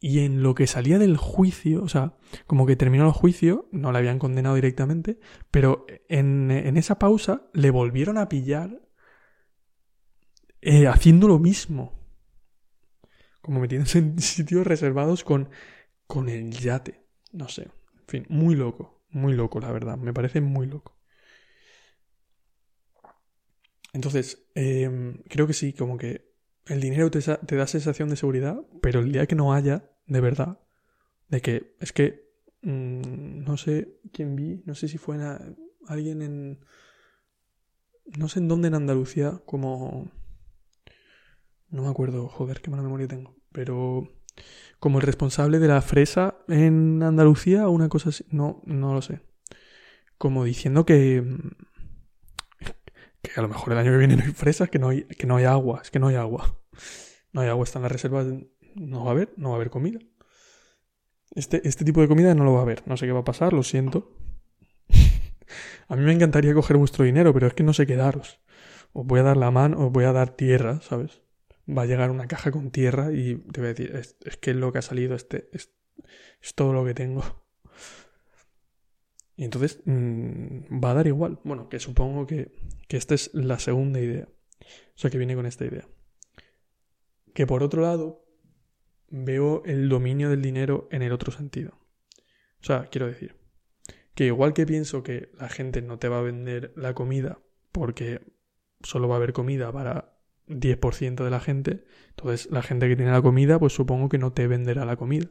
y 0.00 0.20
en 0.20 0.42
lo 0.42 0.54
que 0.54 0.66
salía 0.66 0.98
del 0.98 1.16
juicio, 1.16 1.82
o 1.82 1.88
sea, 1.88 2.16
como 2.46 2.66
que 2.66 2.76
terminó 2.76 3.06
el 3.06 3.12
juicio, 3.12 3.68
no 3.72 3.92
le 3.92 3.98
habían 3.98 4.18
condenado 4.18 4.54
directamente, 4.54 5.18
pero 5.50 5.86
en, 6.08 6.50
en 6.50 6.76
esa 6.76 6.98
pausa 6.98 7.48
le 7.54 7.70
volvieron 7.70 8.18
a 8.18 8.28
pillar 8.28 8.82
eh, 10.64 10.88
haciendo 10.88 11.28
lo 11.28 11.38
mismo. 11.38 11.92
Como 13.42 13.60
metiéndose 13.60 13.98
en 14.00 14.18
sitios 14.18 14.66
reservados 14.66 15.22
con, 15.22 15.50
con 16.06 16.28
el 16.28 16.50
yate. 16.52 17.04
No 17.32 17.48
sé. 17.48 17.62
En 17.62 18.06
fin, 18.06 18.26
muy 18.28 18.54
loco. 18.54 19.04
Muy 19.10 19.34
loco, 19.34 19.60
la 19.60 19.70
verdad. 19.70 19.98
Me 19.98 20.12
parece 20.12 20.40
muy 20.40 20.66
loco. 20.66 20.98
Entonces, 23.92 24.48
em, 24.54 25.22
creo 25.28 25.46
que 25.46 25.52
sí, 25.52 25.72
como 25.72 25.96
que 25.96 26.34
el 26.66 26.80
dinero 26.80 27.10
te, 27.10 27.20
da 27.20 27.66
sensación 27.66 28.08
de 28.08 28.16
seguridad, 28.16 28.60
pero 28.82 29.00
el 29.00 29.12
día 29.12 29.26
que 29.26 29.36
no 29.36 29.52
haya, 29.52 29.88
de 30.06 30.20
verdad, 30.20 30.58
de 31.28 31.40
que 31.40 31.76
es 31.78 31.92
que 31.92 32.32
mm, 32.62 33.44
no 33.44 33.56
sé 33.56 34.00
quién 34.12 34.34
vi, 34.34 34.62
no 34.66 34.74
sé 34.74 34.88
si 34.88 34.98
fue 34.98 35.18
alguien 35.86 36.22
en... 36.22 36.64
No 38.18 38.28
sé 38.28 38.40
en 38.40 38.48
dónde 38.48 38.68
en 38.68 38.74
Andalucía, 38.74 39.40
como 39.46 40.10
no 41.74 41.82
me 41.82 41.88
acuerdo, 41.88 42.28
joder, 42.28 42.60
qué 42.60 42.70
mala 42.70 42.84
memoria 42.84 43.08
tengo. 43.08 43.34
Pero 43.50 44.08
como 44.78 44.98
el 45.00 45.02
responsable 45.02 45.58
de 45.58 45.66
la 45.66 45.82
fresa 45.82 46.36
en 46.46 47.02
Andalucía 47.02 47.66
o 47.66 47.72
una 47.72 47.88
cosa 47.88 48.10
así. 48.10 48.24
No, 48.30 48.62
no 48.64 48.94
lo 48.94 49.02
sé. 49.02 49.22
Como 50.16 50.44
diciendo 50.44 50.86
que. 50.86 51.24
Que 53.22 53.32
a 53.36 53.42
lo 53.42 53.48
mejor 53.48 53.72
el 53.72 53.78
año 53.80 53.90
que 53.90 53.98
viene 53.98 54.16
no 54.16 54.22
hay 54.22 54.30
fresas, 54.30 54.70
que 54.70 54.78
no 54.78 54.90
hay, 54.90 55.02
que 55.02 55.26
no 55.26 55.34
hay 55.34 55.46
agua. 55.46 55.80
Es 55.82 55.90
que 55.90 55.98
no 55.98 56.06
hay 56.06 56.14
agua. 56.14 56.60
No 57.32 57.40
hay 57.40 57.48
agua, 57.48 57.64
está 57.64 57.80
en 57.80 57.82
la 57.82 57.88
reserva. 57.88 58.24
No 58.76 59.04
va 59.04 59.10
a 59.10 59.14
haber, 59.14 59.34
no 59.36 59.48
va 59.48 59.54
a 59.54 59.56
haber 59.56 59.70
comida. 59.70 59.98
Este, 61.34 61.66
este 61.66 61.84
tipo 61.84 62.02
de 62.02 62.06
comida 62.06 62.32
no 62.36 62.44
lo 62.44 62.52
va 62.52 62.60
a 62.60 62.62
haber. 62.62 62.86
No 62.86 62.96
sé 62.96 63.06
qué 63.06 63.12
va 63.12 63.20
a 63.20 63.24
pasar, 63.24 63.52
lo 63.52 63.64
siento. 63.64 64.16
a 65.88 65.96
mí 65.96 66.04
me 66.04 66.12
encantaría 66.12 66.54
coger 66.54 66.76
vuestro 66.76 67.04
dinero, 67.04 67.34
pero 67.34 67.48
es 67.48 67.54
que 67.54 67.64
no 67.64 67.72
sé 67.72 67.84
qué 67.84 67.96
daros. 67.96 68.40
Os 68.92 69.04
voy 69.04 69.18
a 69.18 69.24
dar 69.24 69.36
la 69.36 69.50
mano, 69.50 69.84
os 69.84 69.90
voy 69.90 70.04
a 70.04 70.12
dar 70.12 70.36
tierra, 70.36 70.80
¿sabes? 70.80 71.23
Va 71.68 71.82
a 71.82 71.86
llegar 71.86 72.10
una 72.10 72.26
caja 72.26 72.50
con 72.50 72.70
tierra 72.70 73.12
y 73.12 73.36
te 73.36 73.60
voy 73.60 73.70
a 73.70 73.74
decir, 73.74 73.94
es, 73.96 74.16
que 74.36 74.50
es 74.50 74.56
lo 74.56 74.72
que 74.72 74.78
ha 74.78 74.82
salido, 74.82 75.14
este, 75.14 75.48
es, 75.52 75.70
todo 76.54 76.72
lo 76.72 76.84
que 76.84 76.94
tengo. 76.94 77.22
Y 79.36 79.44
entonces 79.44 79.80
mm, 79.84 80.82
va 80.82 80.92
a 80.92 80.94
dar 80.94 81.06
igual. 81.06 81.40
Bueno, 81.44 81.68
que 81.68 81.80
supongo 81.80 82.26
que, 82.26 82.52
que 82.86 82.96
esta 82.96 83.14
es 83.14 83.32
la 83.34 83.58
segunda 83.58 83.98
idea. 84.00 84.28
O 84.60 84.98
sea, 84.98 85.10
que 85.10 85.18
viene 85.18 85.34
con 85.34 85.46
esta 85.46 85.64
idea. 85.64 85.88
Que 87.32 87.46
por 87.46 87.62
otro 87.62 87.82
lado, 87.82 88.24
veo 89.08 89.62
el 89.64 89.88
dominio 89.88 90.30
del 90.30 90.42
dinero 90.42 90.88
en 90.90 91.02
el 91.02 91.12
otro 91.12 91.32
sentido. 91.32 91.78
O 92.60 92.66
sea, 92.66 92.86
quiero 92.90 93.06
decir, 93.06 93.36
que 94.14 94.26
igual 94.26 94.54
que 94.54 94.66
pienso 94.66 95.02
que 95.02 95.30
la 95.38 95.48
gente 95.48 95.82
no 95.82 95.98
te 95.98 96.08
va 96.08 96.18
a 96.18 96.22
vender 96.22 96.72
la 96.76 96.94
comida 96.94 97.40
porque 97.72 98.20
solo 98.82 99.08
va 99.08 99.16
a 99.16 99.18
haber 99.18 99.32
comida 99.32 99.72
para 99.72 100.13
10% 100.48 101.24
de 101.24 101.30
la 101.30 101.40
gente. 101.40 101.84
Entonces, 102.10 102.50
la 102.50 102.62
gente 102.62 102.88
que 102.88 102.96
tiene 102.96 103.12
la 103.12 103.22
comida, 103.22 103.58
pues 103.58 103.72
supongo 103.72 104.08
que 104.08 104.18
no 104.18 104.32
te 104.32 104.46
venderá 104.46 104.84
la 104.84 104.96
comida. 104.96 105.28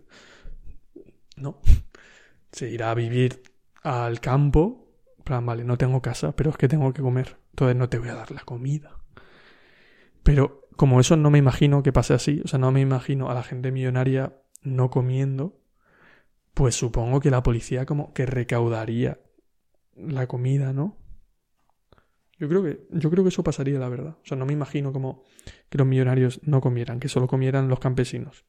No. 1.35 1.59
Se 2.51 2.69
irá 2.69 2.91
a 2.91 2.95
vivir 2.95 3.41
al 3.81 4.19
campo. 4.19 4.87
plan, 5.23 5.45
vale, 5.45 5.63
no 5.63 5.77
tengo 5.77 6.01
casa, 6.01 6.35
pero 6.35 6.49
es 6.49 6.57
que 6.57 6.67
tengo 6.67 6.93
que 6.93 7.01
comer. 7.01 7.37
Entonces 7.51 7.75
no 7.75 7.89
te 7.89 7.99
voy 7.99 8.09
a 8.09 8.15
dar 8.15 8.31
la 8.31 8.41
comida. 8.41 8.99
Pero 10.23 10.67
como 10.75 10.99
eso 10.99 11.15
no 11.17 11.29
me 11.29 11.37
imagino 11.37 11.83
que 11.83 11.93
pase 11.93 12.13
así, 12.13 12.41
o 12.43 12.47
sea, 12.47 12.59
no 12.59 12.71
me 12.71 12.81
imagino 12.81 13.29
a 13.29 13.33
la 13.33 13.43
gente 13.43 13.71
millonaria 13.71 14.33
no 14.61 14.89
comiendo, 14.89 15.59
pues 16.53 16.75
supongo 16.75 17.19
que 17.19 17.29
la 17.29 17.43
policía 17.43 17.85
como 17.85 18.13
que 18.13 18.25
recaudaría 18.25 19.19
la 19.95 20.27
comida, 20.27 20.73
¿no? 20.73 20.97
Yo 22.43 22.49
creo 22.49 22.61
que, 22.61 22.85
yo 22.89 23.09
creo 23.09 23.23
que 23.23 23.29
eso 23.29 23.41
pasaría, 23.41 23.79
la 23.79 23.87
verdad. 23.87 24.17
O 24.21 24.25
sea, 24.25 24.35
no 24.35 24.45
me 24.45 24.51
imagino 24.51 24.91
como 24.91 25.23
que 25.69 25.77
los 25.77 25.87
millonarios 25.87 26.41
no 26.43 26.59
comieran, 26.59 26.99
que 26.99 27.07
solo 27.07 27.25
comieran 27.25 27.69
los 27.69 27.79
campesinos. 27.79 28.43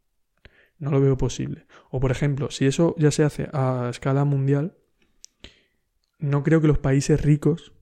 No 0.80 0.90
lo 0.90 1.00
veo 1.00 1.16
posible. 1.16 1.68
O 1.92 2.00
por 2.00 2.11
ejemplo, 2.11 2.50
si 2.50 2.66
eso 2.66 2.96
ya 2.98 3.12
se 3.12 3.22
hace 3.22 3.48
a 3.52 3.87
escala 3.88 4.24
mundial, 4.24 4.76
no 6.18 6.42
creo 6.42 6.61
que 6.61 6.66
los 6.66 6.80
países 6.80 7.22
ricos 7.22 7.72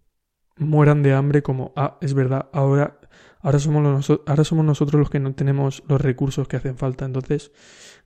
mueran 0.59 1.03
de 1.03 1.15
hambre 1.15 1.43
como, 1.43 1.73
ah, 1.77 1.97
es 2.03 2.13
verdad, 2.13 2.51
ahora, 2.53 3.01
ahora, 3.41 3.59
somos, 3.59 4.11
ahora 4.27 4.45
somos 4.45 4.67
nosotros 4.67 4.99
los 4.99 5.09
que 5.09 5.19
no 5.19 5.35
tenemos 5.35 5.83
los 5.89 5.99
recursos 5.99 6.47
que 6.47 6.57
hacen 6.57 6.77
falta, 6.77 7.07
entonces 7.07 7.53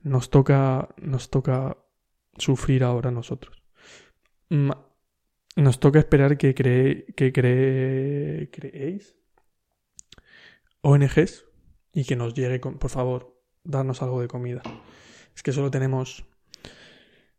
nos 0.04 0.30
toca, 0.30 0.90
nos 1.02 1.28
toca 1.28 1.76
sufrir 2.38 2.84
ahora 2.84 3.10
nosotros. 3.10 3.64
Nos 5.56 5.80
toca 5.80 5.98
esperar 5.98 6.36
que, 6.38 6.54
cree, 6.54 7.06
que 7.16 7.32
cree, 7.32 8.50
creéis 8.50 9.16
ONGs 10.82 11.46
y 11.92 12.04
que 12.04 12.14
nos 12.14 12.34
llegue, 12.34 12.60
con, 12.60 12.78
por 12.78 12.90
favor, 12.90 13.42
darnos 13.64 14.02
algo 14.02 14.20
de 14.20 14.28
comida. 14.28 14.62
Es 15.34 15.42
que 15.42 15.52
solo 15.52 15.70
tenemos 15.70 16.24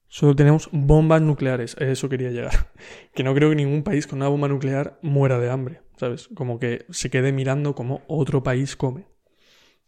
Solo 0.10 0.36
tenemos 0.36 0.69
bombas 0.71 1.21
nucleares. 1.21 1.75
Eso 1.80 2.10
quería 2.10 2.32
llegar. 2.32 2.71
Que 3.13 3.23
no 3.23 3.34
creo 3.34 3.49
que 3.49 3.56
ningún 3.56 3.84
país 3.84 4.08
con 4.08 4.19
una 4.19 4.27
bomba 4.27 4.47
nuclear 4.47 4.99
muera 5.01 5.39
de 5.39 5.49
hambre. 5.49 5.82
¿Sabes? 5.97 6.30
Como 6.36 6.60
que 6.60 6.86
se 6.89 7.10
quede 7.10 7.32
mirando 7.32 7.75
como 7.75 8.03
otro 8.08 8.43
país 8.43 8.75
come. 8.75 9.08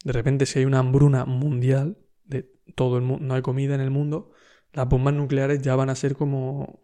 De 0.04 0.14
repente, 0.14 0.46
si 0.46 0.60
hay 0.60 0.66
una 0.66 0.80
hambruna 0.80 1.26
mundial 1.26 1.98
de 2.26 2.52
todo 2.76 2.98
el 2.98 3.04
mundo, 3.04 3.26
no 3.26 3.36
hay 3.36 3.42
comida 3.42 3.76
en 3.76 3.82
el 3.82 3.92
mundo, 3.92 4.32
las 4.74 4.88
bombas 4.88 5.14
nucleares 5.14 5.62
ya 5.62 5.76
van 5.76 5.90
a 5.90 5.96
ser 5.96 6.16
como. 6.16 6.82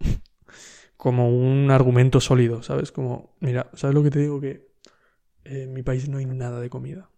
Como 0.98 1.30
un 1.30 1.72
argumento 1.72 2.20
sólido, 2.20 2.64
¿sabes? 2.64 2.92
Como, 2.92 3.36
mira, 3.40 3.70
¿sabes 3.74 3.94
lo 3.94 4.04
que 4.04 4.12
te 4.12 4.20
digo? 4.20 4.40
Que 4.40 4.68
en 5.44 5.74
mi 5.74 5.84
país 5.84 6.10
no 6.10 6.18
hay 6.18 6.26
nada 6.26 6.60
de 6.60 6.70
comida. 6.70 7.10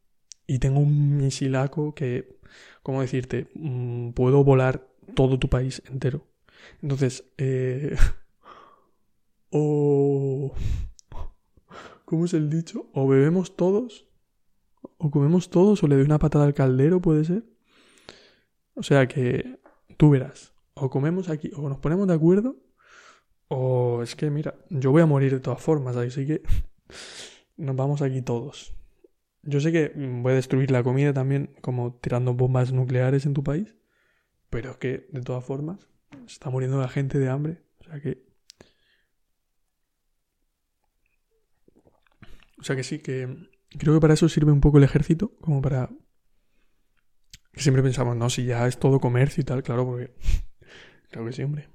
Y 0.46 0.60
tengo 0.60 0.80
un 0.80 1.18
misilaco 1.18 1.94
que, 1.94 2.40
¿cómo 2.84 3.02
decirte? 3.02 3.48
Mm, 3.54 4.12
puedo 4.12 4.44
volar 4.44 4.88
todo 5.16 5.40
tu 5.40 5.50
país 5.50 5.82
entero. 5.90 6.28
Entonces, 6.82 7.26
eh, 7.38 7.96
o... 9.52 10.54
¿Cómo 12.06 12.24
es 12.24 12.34
el 12.34 12.50
dicho? 12.50 12.90
O 12.94 13.06
bebemos 13.06 13.58
todos, 13.58 14.08
o 14.98 15.12
comemos 15.12 15.50
todos, 15.50 15.84
o 15.84 15.88
le 15.88 15.96
doy 15.96 16.06
una 16.06 16.20
patada 16.20 16.46
al 16.46 16.54
caldero, 16.54 17.02
puede 17.02 17.26
ser. 17.26 17.44
O 18.76 18.84
sea 18.84 19.10
que 19.10 19.60
tú 19.98 20.10
verás, 20.12 20.54
o 20.74 20.90
comemos 20.90 21.28
aquí, 21.28 21.52
o 21.54 21.68
nos 21.68 21.80
ponemos 21.80 22.08
de 22.08 22.14
acuerdo, 22.14 22.56
o 23.50 24.02
es 24.04 24.16
que, 24.16 24.30
mira, 24.30 24.56
yo 24.70 24.92
voy 24.92 25.02
a 25.02 25.06
morir 25.06 25.32
de 25.32 25.40
todas 25.40 25.62
formas, 25.62 25.96
así 25.96 26.26
que 26.26 26.42
nos 27.58 27.76
vamos 27.76 28.02
aquí 28.02 28.22
todos. 28.22 28.74
Yo 29.44 29.62
sé 29.62 29.72
que 29.72 29.94
voy 29.96 30.34
a 30.34 30.36
destruir 30.36 30.72
la 30.72 30.84
comida 30.84 31.14
también, 31.14 31.56
como 31.62 31.96
tirando 31.96 32.34
bombas 32.34 32.74
nucleares 32.74 33.26
en 33.26 33.34
tu 33.34 33.44
país. 33.44 33.76
Pero 34.50 34.72
es 34.72 34.78
que, 34.78 35.08
de 35.12 35.22
todas 35.22 35.44
formas, 35.44 35.88
está 36.26 36.50
muriendo 36.50 36.80
la 36.80 36.90
gente 36.90 37.18
de 37.18 37.30
hambre. 37.30 37.64
O 37.80 37.84
sea 37.86 38.02
que. 38.02 38.26
O 42.60 42.64
sea 42.64 42.76
que 42.76 42.84
sí, 42.84 43.00
que 43.00 43.50
creo 43.78 43.94
que 43.94 44.02
para 44.02 44.16
eso 44.16 44.28
sirve 44.28 44.52
un 44.52 44.62
poco 44.62 44.80
el 44.80 44.84
ejército, 44.84 45.36
como 45.40 45.62
para. 45.62 45.90
Que 47.54 47.62
siempre 47.62 47.84
pensamos, 47.84 48.18
no, 48.18 48.30
si 48.30 48.46
ya 48.46 48.68
es 48.68 48.78
todo 48.80 49.00
comercio 49.00 49.42
y 49.42 49.46
tal, 49.46 49.64
claro, 49.64 49.86
porque. 49.86 50.14
Claro 51.10 51.26
que 51.26 51.32
sí, 51.32 51.42
hombre. 51.42 51.70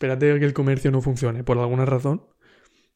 Espérate 0.00 0.38
que 0.38 0.46
el 0.46 0.54
comercio 0.54 0.90
no 0.90 1.02
funcione, 1.02 1.44
por 1.44 1.58
alguna 1.58 1.84
razón. 1.84 2.26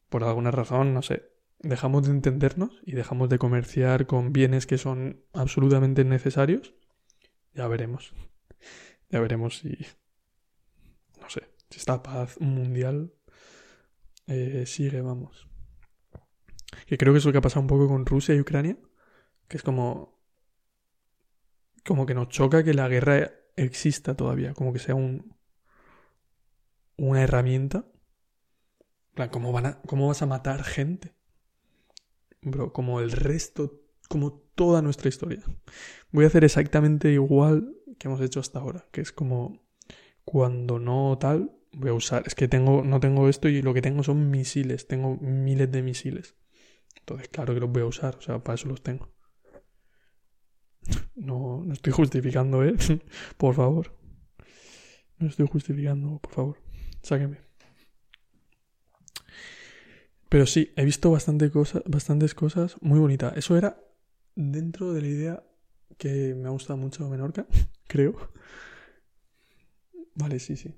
Por 0.09 0.23
alguna 0.23 0.49
razón, 0.49 0.93
no 0.93 1.03
sé. 1.03 1.29
Dejamos 1.59 2.07
de 2.07 2.11
entendernos 2.11 2.81
y 2.83 2.93
dejamos 2.93 3.29
de 3.29 3.37
comerciar 3.37 4.07
con 4.07 4.33
bienes 4.33 4.65
que 4.65 4.77
son 4.77 5.21
absolutamente 5.33 6.03
necesarios 6.03 6.73
ya 7.55 7.67
veremos. 7.67 8.13
Ya 9.09 9.19
veremos 9.21 9.59
si. 9.59 9.77
No 11.21 11.29
sé. 11.29 11.49
Si 11.69 11.79
esta 11.79 12.03
paz 12.03 12.39
mundial 12.39 13.13
eh, 14.27 14.65
sigue, 14.67 15.01
vamos. 15.01 15.47
Que 16.85 16.97
creo 16.97 17.13
que 17.13 17.19
es 17.19 17.25
lo 17.25 17.31
que 17.31 17.37
ha 17.37 17.41
pasado 17.41 17.61
un 17.61 17.67
poco 17.67 17.87
con 17.87 18.05
Rusia 18.05 18.35
y 18.35 18.41
Ucrania. 18.41 18.77
Que 19.47 19.57
es 19.57 19.63
como. 19.63 20.19
Como 21.85 22.05
que 22.05 22.13
nos 22.13 22.29
choca 22.29 22.63
que 22.63 22.73
la 22.73 22.89
guerra 22.89 23.31
exista 23.55 24.15
todavía. 24.15 24.53
Como 24.53 24.73
que 24.73 24.79
sea 24.79 24.95
un. 24.95 25.34
Una 26.97 27.23
herramienta. 27.23 27.85
plan, 29.13 29.29
¿cómo, 29.29 29.51
van 29.51 29.65
a, 29.65 29.81
¿cómo 29.81 30.07
vas 30.07 30.21
a 30.21 30.25
matar 30.25 30.63
gente? 30.63 31.13
Bro, 32.41 32.73
como 32.73 32.99
el 32.99 33.11
resto. 33.11 33.81
Como 34.07 34.33
toda 34.55 34.83
nuestra 34.83 35.09
historia 35.09 35.43
voy 36.15 36.23
a 36.23 36.27
hacer 36.27 36.45
exactamente 36.45 37.11
igual 37.11 37.75
que 37.99 38.07
hemos 38.07 38.21
hecho 38.21 38.39
hasta 38.39 38.59
ahora, 38.59 38.87
que 38.91 39.01
es 39.01 39.11
como 39.11 39.61
cuando 40.23 40.79
no 40.79 41.17
tal, 41.19 41.51
voy 41.73 41.89
a 41.89 41.93
usar, 41.93 42.23
es 42.25 42.35
que 42.35 42.47
tengo, 42.47 42.83
no 42.83 42.99
tengo 42.99 43.29
esto 43.29 43.49
y 43.49 43.61
lo 43.61 43.73
que 43.73 43.81
tengo 43.81 44.01
son 44.01 44.31
misiles, 44.31 44.87
tengo 44.87 45.17
miles 45.17 45.71
de 45.71 45.83
misiles. 45.83 46.35
Entonces, 46.99 47.27
claro 47.27 47.53
que 47.53 47.59
los 47.59 47.69
voy 47.69 47.83
a 47.83 47.85
usar, 47.85 48.15
o 48.15 48.21
sea, 48.21 48.39
para 48.43 48.55
eso 48.55 48.67
los 48.67 48.81
tengo. 48.81 49.11
No, 51.15 51.63
no 51.65 51.73
estoy 51.73 51.93
justificando, 51.93 52.63
¿eh? 52.63 52.75
por 53.37 53.55
favor. 53.55 53.95
No 55.17 55.27
estoy 55.27 55.47
justificando, 55.47 56.19
por 56.19 56.31
favor. 56.31 56.64
Sáqueme. 57.05 57.37
Pero 60.27 60.47
sí, 60.47 60.73
he 60.75 60.83
visto 60.83 61.11
bastante 61.11 61.51
cosa, 61.51 61.83
bastantes 61.85 62.33
cosas 62.33 62.77
muy 62.81 62.97
bonitas. 62.97 63.37
Eso 63.37 63.55
era 63.55 63.77
dentro 64.35 64.91
de 64.91 65.01
la 65.01 65.07
idea 65.07 65.43
que 65.99 66.33
me 66.33 66.47
ha 66.47 66.51
gustado 66.51 66.77
mucho 66.77 67.07
Menorca, 67.07 67.45
creo. 67.87 68.15
Vale, 70.15 70.39
sí, 70.39 70.57
sí. 70.57 70.73